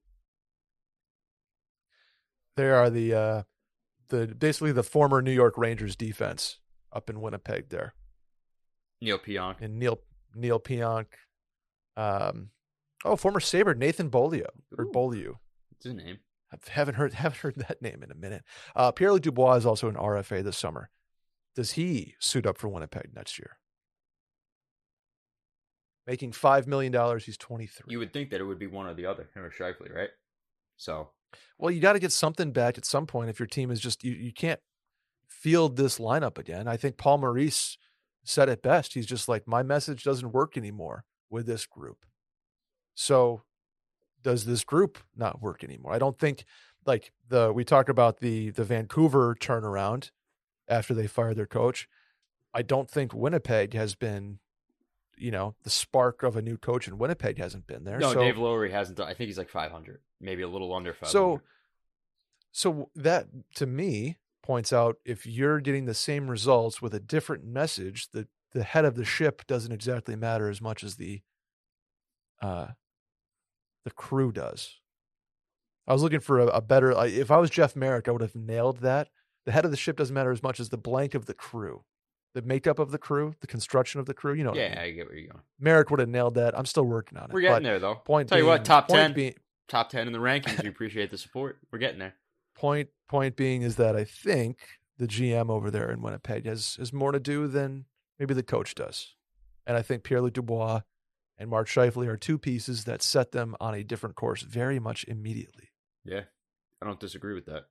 [2.56, 3.44] They are the uh,
[4.10, 6.60] the basically the former New York Rangers defense
[6.92, 7.94] up in Winnipeg there,
[9.02, 9.62] Neil Pionk.
[9.62, 10.00] and Neil
[10.36, 11.06] Neil Pionk,
[11.96, 12.50] um,
[13.06, 14.46] oh former Saber Nathan Beaulieu
[14.78, 15.36] or Beaulieu.
[15.70, 16.18] What's his name?
[16.52, 18.44] I haven't heard haven't heard that name in a minute.
[18.76, 20.90] Uh, Pierre Dubois is also an RFA this summer.
[21.58, 23.58] Does he suit up for Winnipeg next year?
[26.06, 27.92] Making five million dollars, he's twenty three.
[27.92, 30.12] You would think that it would be one or the other, him or Scheifele, right?
[30.78, 31.10] So
[31.58, 34.04] Well, you got to get something back at some point if your team is just
[34.04, 34.60] you, you can't
[35.28, 36.68] field this lineup again.
[36.68, 37.80] I think Paul Maurice
[38.24, 38.94] said it best.
[38.94, 42.06] He's just like my message doesn't work anymore with this group.
[42.94, 43.42] So
[44.22, 45.92] does this group not work anymore?
[45.92, 46.46] I don't think
[46.86, 50.12] like the we talk about the the Vancouver turnaround
[50.68, 51.88] after they fired their coach.
[52.54, 54.40] I don't think Winnipeg has been
[55.18, 57.98] you know, the spark of a new coach in Winnipeg hasn't been there.
[57.98, 59.08] no, so, Dave Lowry hasn't done.
[59.08, 61.12] I think he's like 500, maybe a little under 500.
[61.12, 61.42] So,
[62.52, 67.46] so that to me points out if you're getting the same results with a different
[67.46, 71.22] message, the the head of the ship doesn't exactly matter as much as the
[72.42, 72.68] uh
[73.84, 74.80] the crew does.
[75.86, 76.92] I was looking for a, a better.
[77.06, 79.10] If I was Jeff Marek, I would have nailed that.
[79.48, 81.86] The head of the ship doesn't matter as much as the blank of the crew,
[82.34, 84.34] the makeup of the crew, the construction of the crew.
[84.34, 84.78] You know, what I yeah, mean.
[84.78, 85.44] I get where you're going.
[85.58, 86.56] Marek would have nailed that.
[86.56, 87.34] I'm still working on it.
[87.34, 87.96] We're getting there though.
[87.96, 89.36] Point Tell you being, what, top 10, being-
[89.70, 90.62] top 10 in the rankings.
[90.62, 91.60] We appreciate the support.
[91.72, 92.16] We're getting there.
[92.56, 94.58] point point being is that I think
[94.98, 97.86] the GM over there in Winnipeg has has more to do than
[98.20, 99.16] maybe the coach does,
[99.66, 100.82] and I think Pierre Luc Dubois
[101.38, 105.06] and Mark Scheifele are two pieces that set them on a different course very much
[105.08, 105.70] immediately.
[106.04, 106.24] Yeah,
[106.82, 107.68] I don't disagree with that.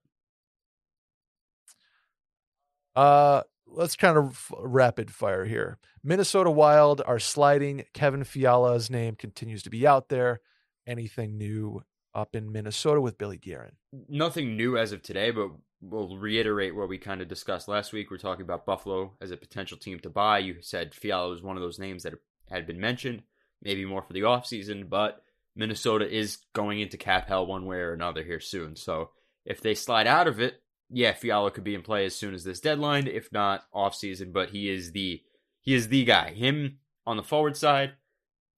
[2.97, 5.79] Uh, let's kind of rapid fire here.
[6.03, 7.85] Minnesota Wild are sliding.
[7.93, 10.41] Kevin Fiala's name continues to be out there.
[10.87, 11.83] Anything new
[12.15, 13.73] up in Minnesota with Billy Guerin?
[14.09, 18.11] Nothing new as of today, but we'll reiterate what we kind of discussed last week.
[18.11, 20.39] We're talking about Buffalo as a potential team to buy.
[20.39, 22.15] You said Fiala was one of those names that
[22.49, 23.23] had been mentioned,
[23.63, 25.23] maybe more for the offseason, but
[25.55, 28.77] Minnesota is going into cap hell one way or another here soon.
[28.77, 29.11] So
[29.45, 32.45] if they slide out of it, yeah, Fiala could be in play as soon as
[32.45, 35.22] this deadline, if not offseason, but he is the
[35.61, 36.30] he is the guy.
[36.32, 37.95] Him on the forward side,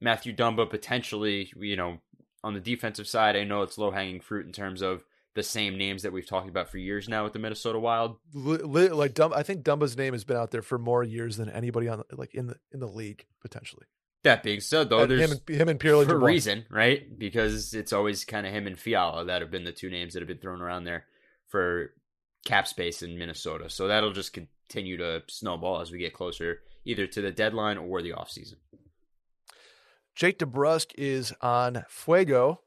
[0.00, 1.98] Matthew Dumba potentially, you know,
[2.44, 5.02] on the defensive side, I know it's low hanging fruit in terms of
[5.34, 8.16] the same names that we've talked about for years now with the Minnesota Wild.
[8.34, 11.48] Li- li- like I think Dumba's name has been out there for more years than
[11.48, 13.86] anybody on like in the in the league potentially.
[14.24, 17.16] That being said, though, And there's him and him and Pierre for a reason, right?
[17.16, 20.20] Because it's always kind of him and Fiala that have been the two names that
[20.20, 21.06] have been thrown around there
[21.46, 21.92] for
[22.44, 23.68] cap space in Minnesota.
[23.70, 28.00] So that'll just continue to snowball as we get closer either to the deadline or
[28.02, 28.54] the offseason.
[30.14, 32.60] Jake DeBrusk is on Fuego.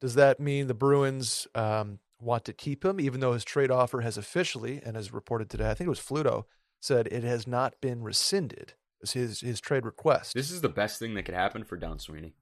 [0.00, 4.00] Does that mean the Bruins um, want to keep him, even though his trade offer
[4.00, 6.44] has officially, and as reported today, I think it was Fluto,
[6.80, 8.74] said it has not been rescinded.
[9.00, 10.34] It's his his trade request.
[10.34, 12.34] This is the best thing that could happen for Don Sweeney.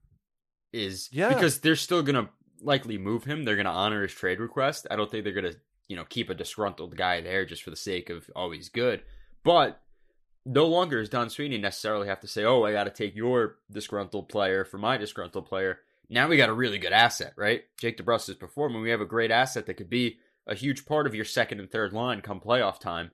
[0.73, 1.29] Is Yeah.
[1.33, 2.29] because they're still gonna
[2.61, 3.45] likely move him.
[3.45, 4.87] They're gonna honor his trade request.
[4.91, 5.55] I don't think they're gonna,
[5.91, 9.03] you know, keep a disgruntled guy there just for the sake of always good.
[9.43, 9.82] But
[10.47, 13.57] no longer does Don Sweeney necessarily have to say, "Oh, I got to take your
[13.68, 17.64] disgruntled player for my disgruntled player." Now we got a really good asset, right?
[17.76, 18.82] Jake DeBrusk is performing.
[18.82, 21.68] We have a great asset that could be a huge part of your second and
[21.68, 23.11] third line come playoff time.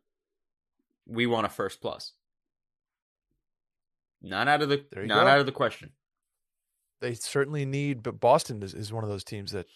[1.06, 2.12] We want a first plus.
[4.20, 5.30] Not out of the not go.
[5.30, 5.92] out of the question.
[7.00, 9.66] they certainly need, but Boston is, is one of those teams that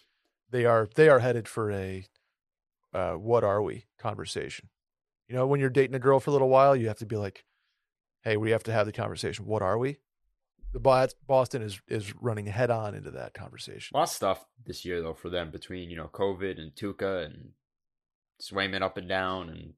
[0.51, 2.05] they are they are headed for a
[2.93, 4.69] uh, what are we conversation.
[5.27, 7.15] You know, when you're dating a girl for a little while, you have to be
[7.15, 7.45] like,
[8.23, 9.45] hey, we have to have the conversation.
[9.45, 9.97] What are we?
[10.73, 13.95] The Bo- Boston is is running head on into that conversation.
[13.95, 17.25] A lot of stuff this year though for them between you know COVID and Tuukka
[17.25, 17.49] and
[18.41, 19.73] Swayman up and down and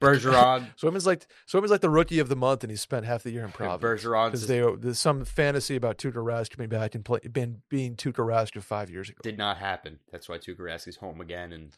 [0.00, 0.66] Bergeron.
[0.76, 3.44] Swimmer's like Swimmer's like the rookie of the month, and he spent half the year
[3.44, 7.20] in Providence Bergeron's because they there's some fantasy about Tuukka Rask coming back and play,
[7.20, 9.18] been being Tuukka Rask of five years ago.
[9.22, 9.98] did not happen.
[10.12, 11.72] That's why Tuukka Rask is home again, and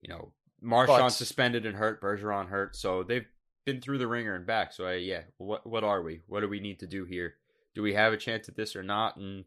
[0.00, 3.26] you know But- suspended and hurt, Bergeron hurt, so they've
[3.64, 4.72] been through the ringer and back.
[4.72, 6.22] So I, yeah, what what are we?
[6.26, 7.34] What do we need to do here?
[7.74, 9.16] Do we have a chance at this or not?
[9.16, 9.44] And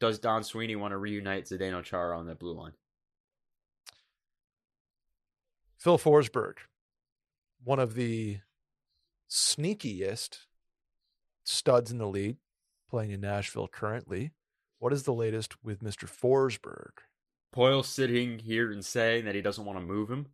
[0.00, 2.72] does Don Sweeney want to reunite Zdeno Chara on that blue line?
[5.76, 6.54] Phil Forsberg,
[7.62, 8.38] one of the
[9.30, 10.38] sneakiest
[11.44, 12.36] studs in the league,
[12.88, 14.32] playing in Nashville currently.
[14.78, 16.08] What is the latest with Mr.
[16.08, 16.90] Forsberg?
[17.54, 20.26] Poile sitting here and saying that he doesn't want to move him.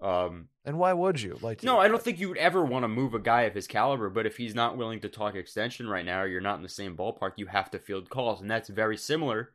[0.00, 1.38] Um, And why would you?
[1.42, 3.66] Like, No, I don't think you would ever want to move a guy of his
[3.66, 6.68] caliber, but if he's not willing to talk extension right now, you're not in the
[6.68, 8.40] same ballpark, you have to field calls.
[8.40, 9.50] And that's very similar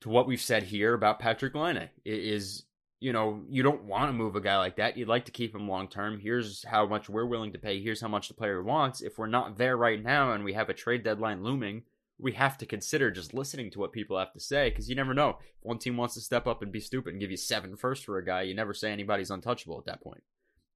[0.00, 1.88] to what we've said here about Patrik Laine.
[2.04, 2.64] It is,
[2.98, 4.96] you know, you don't want to move a guy like that.
[4.96, 6.18] You'd like to keep him long term.
[6.18, 7.82] Here's how much we're willing to pay.
[7.82, 9.02] Here's how much the player wants.
[9.02, 11.82] If we're not there right now and we have a trade deadline looming,
[12.18, 15.12] we have to consider just listening to what people have to say because you never
[15.12, 15.36] know.
[15.58, 18.06] If one team wants to step up and be stupid and give you seven first
[18.06, 20.22] for a guy, you never say anybody's untouchable at that point.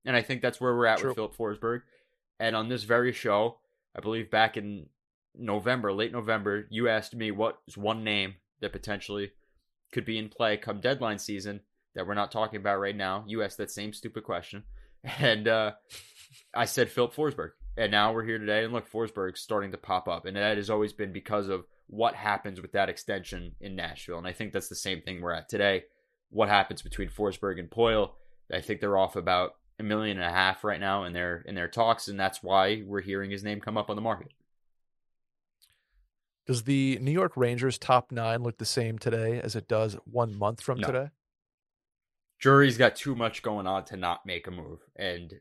[0.04, 1.10] And I think that's where we're at True.
[1.10, 1.80] with Philip Forsberg.
[2.38, 3.58] And on this very show,
[3.96, 4.86] I believe back in
[5.34, 9.32] November, late November, you asked me what is one name that potentially
[9.92, 11.60] could be in play come deadline season
[11.94, 13.24] that we're not talking about right now.
[13.26, 14.64] You asked that same stupid question.
[15.18, 15.72] And uh,
[16.54, 17.52] I said Philip Forsberg.
[17.78, 20.26] And now we're here today, and look, Forsberg's starting to pop up.
[20.26, 24.18] And that has always been because of what happens with that extension in Nashville.
[24.18, 25.84] And I think that's the same thing we're at today.
[26.28, 28.10] What happens between Forsberg and Poile?
[28.52, 31.54] I think they're off about a million and a half right now in their in
[31.54, 34.32] their talks, and that's why we're hearing his name come up on the market.
[36.46, 40.36] Does the New York Rangers top nine look the same today as it does one
[40.38, 40.86] month from No.
[40.86, 41.08] today?
[42.40, 45.34] Drury's got too much going on to not make a move, and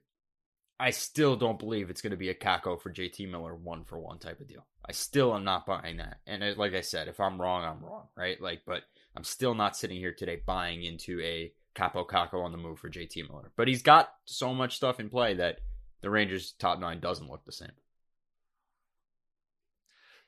[0.79, 3.99] I still don't believe it's going to be a Kakko for JT Miller one for
[3.99, 4.65] one type of deal.
[4.85, 6.19] I still am not buying that.
[6.25, 8.39] And it, like I said, if I'm wrong, I'm wrong, right?
[8.41, 8.83] Like, but
[9.15, 12.89] I'm still not sitting here today buying into a Kaapo Kakko on the move for
[12.89, 13.51] JT Miller.
[13.57, 15.59] But he's got so much stuff in play that
[16.01, 17.71] the Rangers top nine doesn't look the same.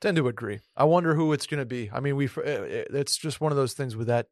[0.02, 0.60] Tend to agree.
[0.76, 1.90] I wonder who it's going to be.
[1.94, 4.28] I mean, we eh, eh, it's just one of those things with that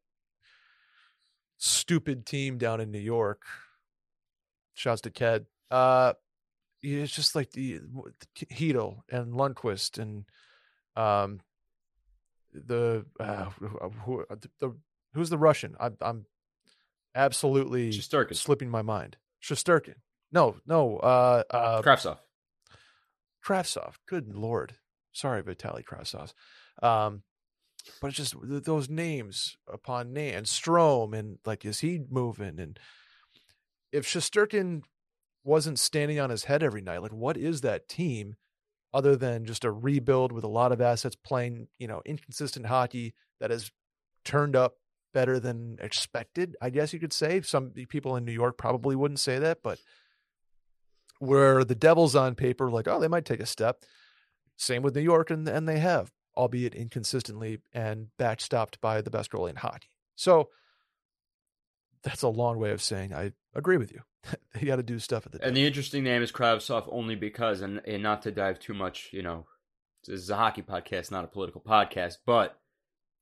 [1.60, 3.44] stupid team down in New York.
[4.74, 5.46] Shouts to Ked.
[5.70, 6.14] Uh,
[6.82, 7.80] it's just like the
[8.52, 10.26] Heedle and Lundqvist and
[10.96, 11.42] um
[12.54, 13.46] the uh,
[14.06, 14.26] who,
[14.60, 14.76] the
[15.14, 15.76] who's the Russian?
[15.80, 16.26] I, I'm
[17.14, 18.36] absolutely Shesterkin.
[18.36, 19.18] slipping my mind.
[19.44, 19.96] Shosturkin.
[20.32, 20.98] No, no.
[20.98, 22.18] Uh, uh, Kravtsov.
[23.46, 23.96] Kravtsov.
[24.08, 24.76] Good lord.
[25.12, 26.34] Sorry, Vitaly Kravtsov.
[26.84, 27.24] Um,
[28.02, 32.60] but it's just th- those names upon name and Strom and like is he moving?
[32.60, 32.80] And
[33.92, 34.82] if Shosturkin
[35.44, 38.36] wasn't standing on his head every night, like what is that team
[38.94, 43.14] other than just a rebuild with a lot of assets playing, you know, inconsistent hockey
[43.40, 43.72] that has
[44.26, 44.76] turned up
[45.14, 46.56] better than expected?
[46.62, 47.42] I guess you could say.
[47.42, 49.80] Some people in New York probably wouldn't say that, but
[51.20, 53.84] where the Devils on paper, like, oh, they might take a step.
[54.58, 59.32] Same with New York, and and they have, albeit inconsistently and backstopped by the best
[59.32, 59.90] goalie in hockey.
[60.16, 60.50] So
[62.04, 64.02] that's a long way of saying I agree with you.
[64.60, 65.46] you got to do stuff at the.
[65.46, 69.10] And the interesting name is Kravtsov only because, and, and not to dive too much,
[69.12, 69.46] you know,
[70.06, 72.60] this is a hockey podcast, not a political podcast, but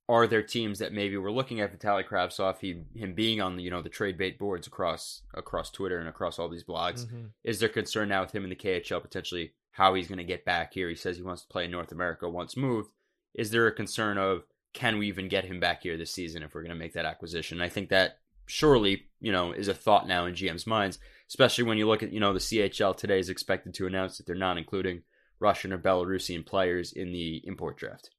[0.10, 3.64] are there teams that maybe were looking at Vitaly Kravtsov, he, him being on the
[3.64, 7.06] you know the trade bait boards across across Twitter and across all these blogs?
[7.06, 7.26] Mm-hmm.
[7.44, 10.46] Is there concern now with him in the KHL potentially how he's going to get
[10.46, 10.90] back here?
[10.90, 12.92] He says he wants to play in North America once moved.
[13.34, 16.54] Is there a concern of can we even get him back here this season if
[16.54, 17.62] we're going to make that acquisition?
[17.62, 21.00] I think that surely you know is a thought now in GM's minds,
[21.30, 24.26] especially when you look at you know the CHL today is expected to announce that
[24.26, 25.04] they're not including
[25.40, 28.10] Russian or Belarusian players in the import draft.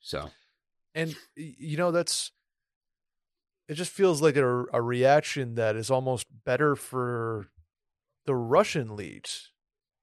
[0.00, 0.30] So
[0.94, 2.32] and you know that's
[3.68, 7.48] it just feels like a, a reaction that is almost better for
[8.24, 9.50] the Russian leagues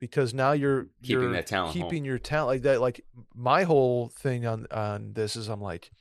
[0.10, 2.06] because now you're keeping you're that talent keeping home.
[2.06, 3.02] your talent like that like
[3.34, 5.92] my whole thing on on this is I'm like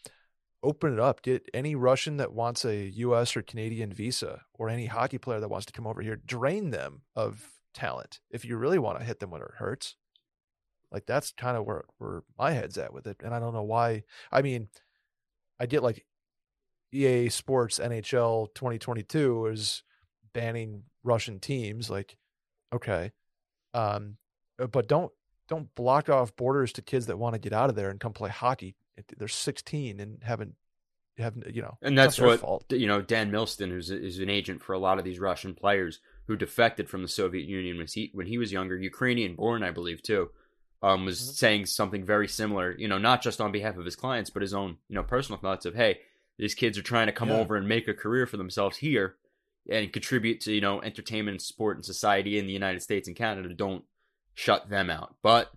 [0.62, 4.86] open it up get any Russian that wants a US or Canadian visa or any
[4.86, 8.78] hockey player that wants to come over here drain them of talent if you really
[8.78, 9.96] want to hit them when it hurts
[10.94, 13.64] like that's kind of where where my head's at with it, and I don't know
[13.64, 14.04] why.
[14.30, 14.68] I mean,
[15.58, 16.06] I get like
[16.92, 19.82] EA Sports NHL 2022 is
[20.32, 21.90] banning Russian teams.
[21.90, 22.16] Like,
[22.72, 23.10] okay,
[23.74, 24.16] um,
[24.58, 25.12] uh, but don't
[25.48, 28.12] don't block off borders to kids that want to get out of there and come
[28.12, 28.76] play hockey.
[29.18, 30.54] They're 16 and haven't
[31.18, 32.64] have you know, and that's what fault.
[32.70, 33.00] you know.
[33.00, 36.88] Dan Milstein, who's is an agent for a lot of these Russian players who defected
[36.88, 40.30] from the Soviet Union when he when he was younger, Ukrainian born, I believe, too
[40.84, 41.30] um, was mm-hmm.
[41.30, 44.52] saying something very similar, you know, not just on behalf of his clients, but his
[44.52, 46.00] own, you know, personal thoughts of, hey,
[46.38, 47.38] these kids are trying to come yeah.
[47.38, 49.16] over and make a career for themselves here
[49.70, 53.52] and contribute to, you know, entertainment, sport, and society in the United States and Canada.
[53.54, 53.84] Don't
[54.34, 55.14] shut them out.
[55.22, 55.50] But,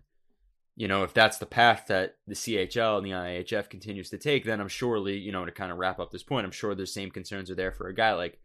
[0.76, 4.46] you know, if that's the path that the CHL and the IHF continues to take,
[4.46, 6.88] then I'm surely, you know, to kind of wrap up this point, I'm sure the
[6.88, 8.40] same concerns are there for a guy like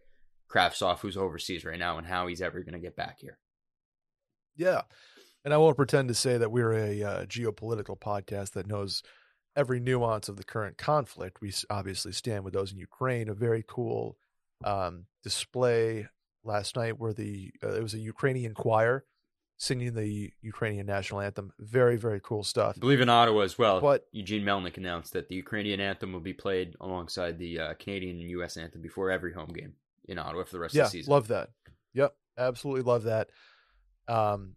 [0.51, 3.39] Kravtsov who's overseas right now and how he's ever going to get back here.
[4.57, 4.83] Yeah.
[5.45, 9.03] And I won't pretend to say that we're a uh, geopolitical podcast that knows
[9.57, 11.41] every nuance of the current conflict.
[11.41, 13.29] We obviously stand with those in Ukraine.
[13.29, 14.17] A very cool
[14.65, 16.09] um, display
[16.45, 19.05] last night where the uh, it was a Ukrainian choir
[19.57, 21.53] singing the Ukrainian national anthem.
[21.59, 22.75] Very very cool stuff.
[22.77, 23.81] I believe in Ottawa as well.
[23.81, 28.19] But Eugene Melnyk announced that the Ukrainian anthem will be played alongside the uh, Canadian
[28.21, 28.57] and U.S.
[28.57, 29.75] anthem before every home game
[30.07, 31.13] in Ottawa for the rest yeah, of the season.
[31.13, 31.51] Love that.
[31.95, 33.31] Yep, absolutely love that.
[34.09, 34.57] Um,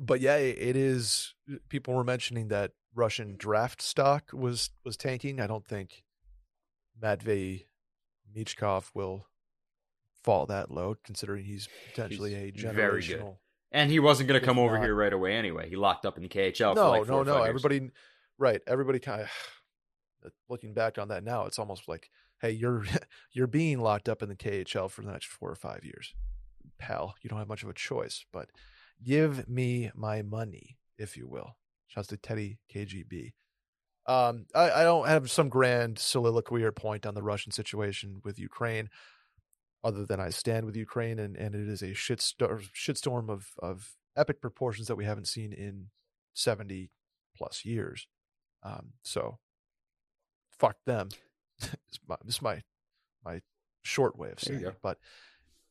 [0.00, 1.34] but yeah, it is.
[1.68, 5.40] People were mentioning that Russian draft stock was was tanking.
[5.40, 6.04] I don't think
[7.00, 7.66] Matvey
[8.34, 9.26] Michkov will
[10.24, 12.74] fall that low, considering he's potentially he's a generational.
[12.74, 13.24] Very good.
[13.72, 15.68] And he wasn't going to come over not, here right away anyway.
[15.68, 16.74] He locked up in the KHL.
[16.74, 17.42] No, like no, no.
[17.42, 17.90] Everybody,
[18.36, 18.60] right?
[18.66, 21.46] Everybody kind of looking back on that now.
[21.46, 22.10] It's almost like,
[22.40, 22.84] hey, you're
[23.32, 26.14] you're being locked up in the KHL for the next four or five years,
[26.78, 27.14] pal.
[27.22, 28.48] You don't have much of a choice, but
[29.02, 31.56] Give me my money, if you will.
[31.86, 33.32] Shouts to Teddy KGB.
[34.06, 38.38] Um, I, I, don't have some grand soliloquy or point on the Russian situation with
[38.38, 38.88] Ukraine,
[39.82, 43.94] other than I stand with Ukraine, and, and it is a shitstorm, shitstorm of, of
[44.16, 45.86] epic proportions that we haven't seen in
[46.34, 46.90] 70
[47.36, 48.06] plus years.
[48.62, 49.38] Um, so,
[50.58, 51.08] fuck them.
[51.60, 52.62] this, is my, this is my,
[53.24, 53.40] my
[53.82, 54.76] short way of saying it.
[54.82, 54.98] But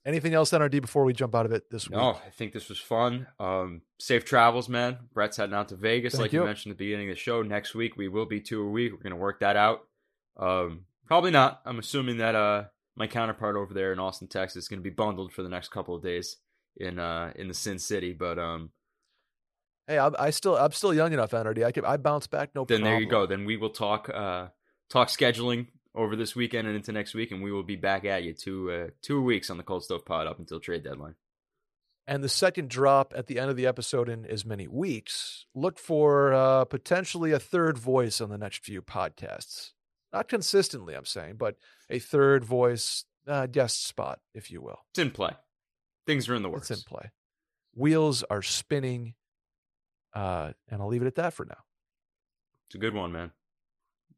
[0.05, 1.97] Anything else, NRD, before we jump out of it this week?
[1.97, 3.27] No, I think this was fun.
[3.37, 4.97] Um, safe travels, man.
[5.13, 6.39] Brett's heading out to Vegas, Thank like you.
[6.39, 6.45] you.
[6.45, 7.41] mentioned at the beginning of the show.
[7.41, 8.93] Next week we will be two a week.
[8.93, 9.81] We're gonna work that out.
[10.37, 11.61] Um, probably not.
[11.65, 12.63] I'm assuming that uh,
[12.99, 15.95] my counterpart over there in Austin, Texas, is gonna be bundled for the next couple
[15.95, 16.37] of days
[16.77, 18.13] in uh, in the Sin City.
[18.13, 18.71] But um,
[19.87, 21.65] hey, I, I still I'm still young enough, NRD.
[21.65, 22.83] I can I bounce back no then problem.
[22.83, 23.25] Then there you go.
[23.25, 24.47] Then we will talk uh,
[24.89, 28.23] talk scheduling over this weekend and into next week, and we will be back at
[28.23, 31.15] you two uh, two weeks on the Cold Stove Pod up until trade deadline.
[32.05, 35.77] And the second drop at the end of the episode in as many weeks, look
[35.77, 39.73] for uh, potentially a third voice on the next few podcasts.
[40.11, 41.55] Not consistently, I'm saying, but
[41.89, 44.79] a third voice uh, guest spot, if you will.
[44.91, 45.31] It's in play.
[46.07, 46.71] Things are in the works.
[46.71, 47.11] It's in play.
[47.75, 49.13] Wheels are spinning,
[50.13, 51.59] uh, and I'll leave it at that for now.
[52.67, 53.31] It's a good one, man.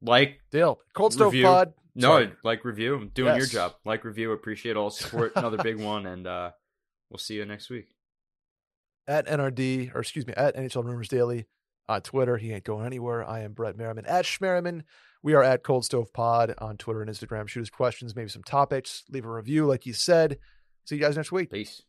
[0.01, 1.45] Like Dale, Cold Stove review.
[1.45, 1.73] Pod.
[1.93, 2.31] No, Sorry.
[2.43, 2.95] like review.
[2.95, 3.37] I'm doing yes.
[3.37, 3.75] your job.
[3.83, 4.31] Like review.
[4.31, 5.33] Appreciate all support.
[5.35, 6.51] Another big one, and uh,
[7.09, 7.89] we'll see you next week.
[9.07, 11.47] At NRD, or excuse me, at NHL Rumors Daily
[11.89, 12.37] on Twitter.
[12.37, 13.27] He ain't going anywhere.
[13.27, 14.83] I am Brett Merriman at Schmerriman.
[15.23, 17.47] We are at Cold Stove Pod on Twitter and Instagram.
[17.47, 19.03] Shoot us questions, maybe some topics.
[19.09, 20.39] Leave a review, like you said.
[20.85, 21.51] See you guys next week.
[21.51, 21.83] Peace.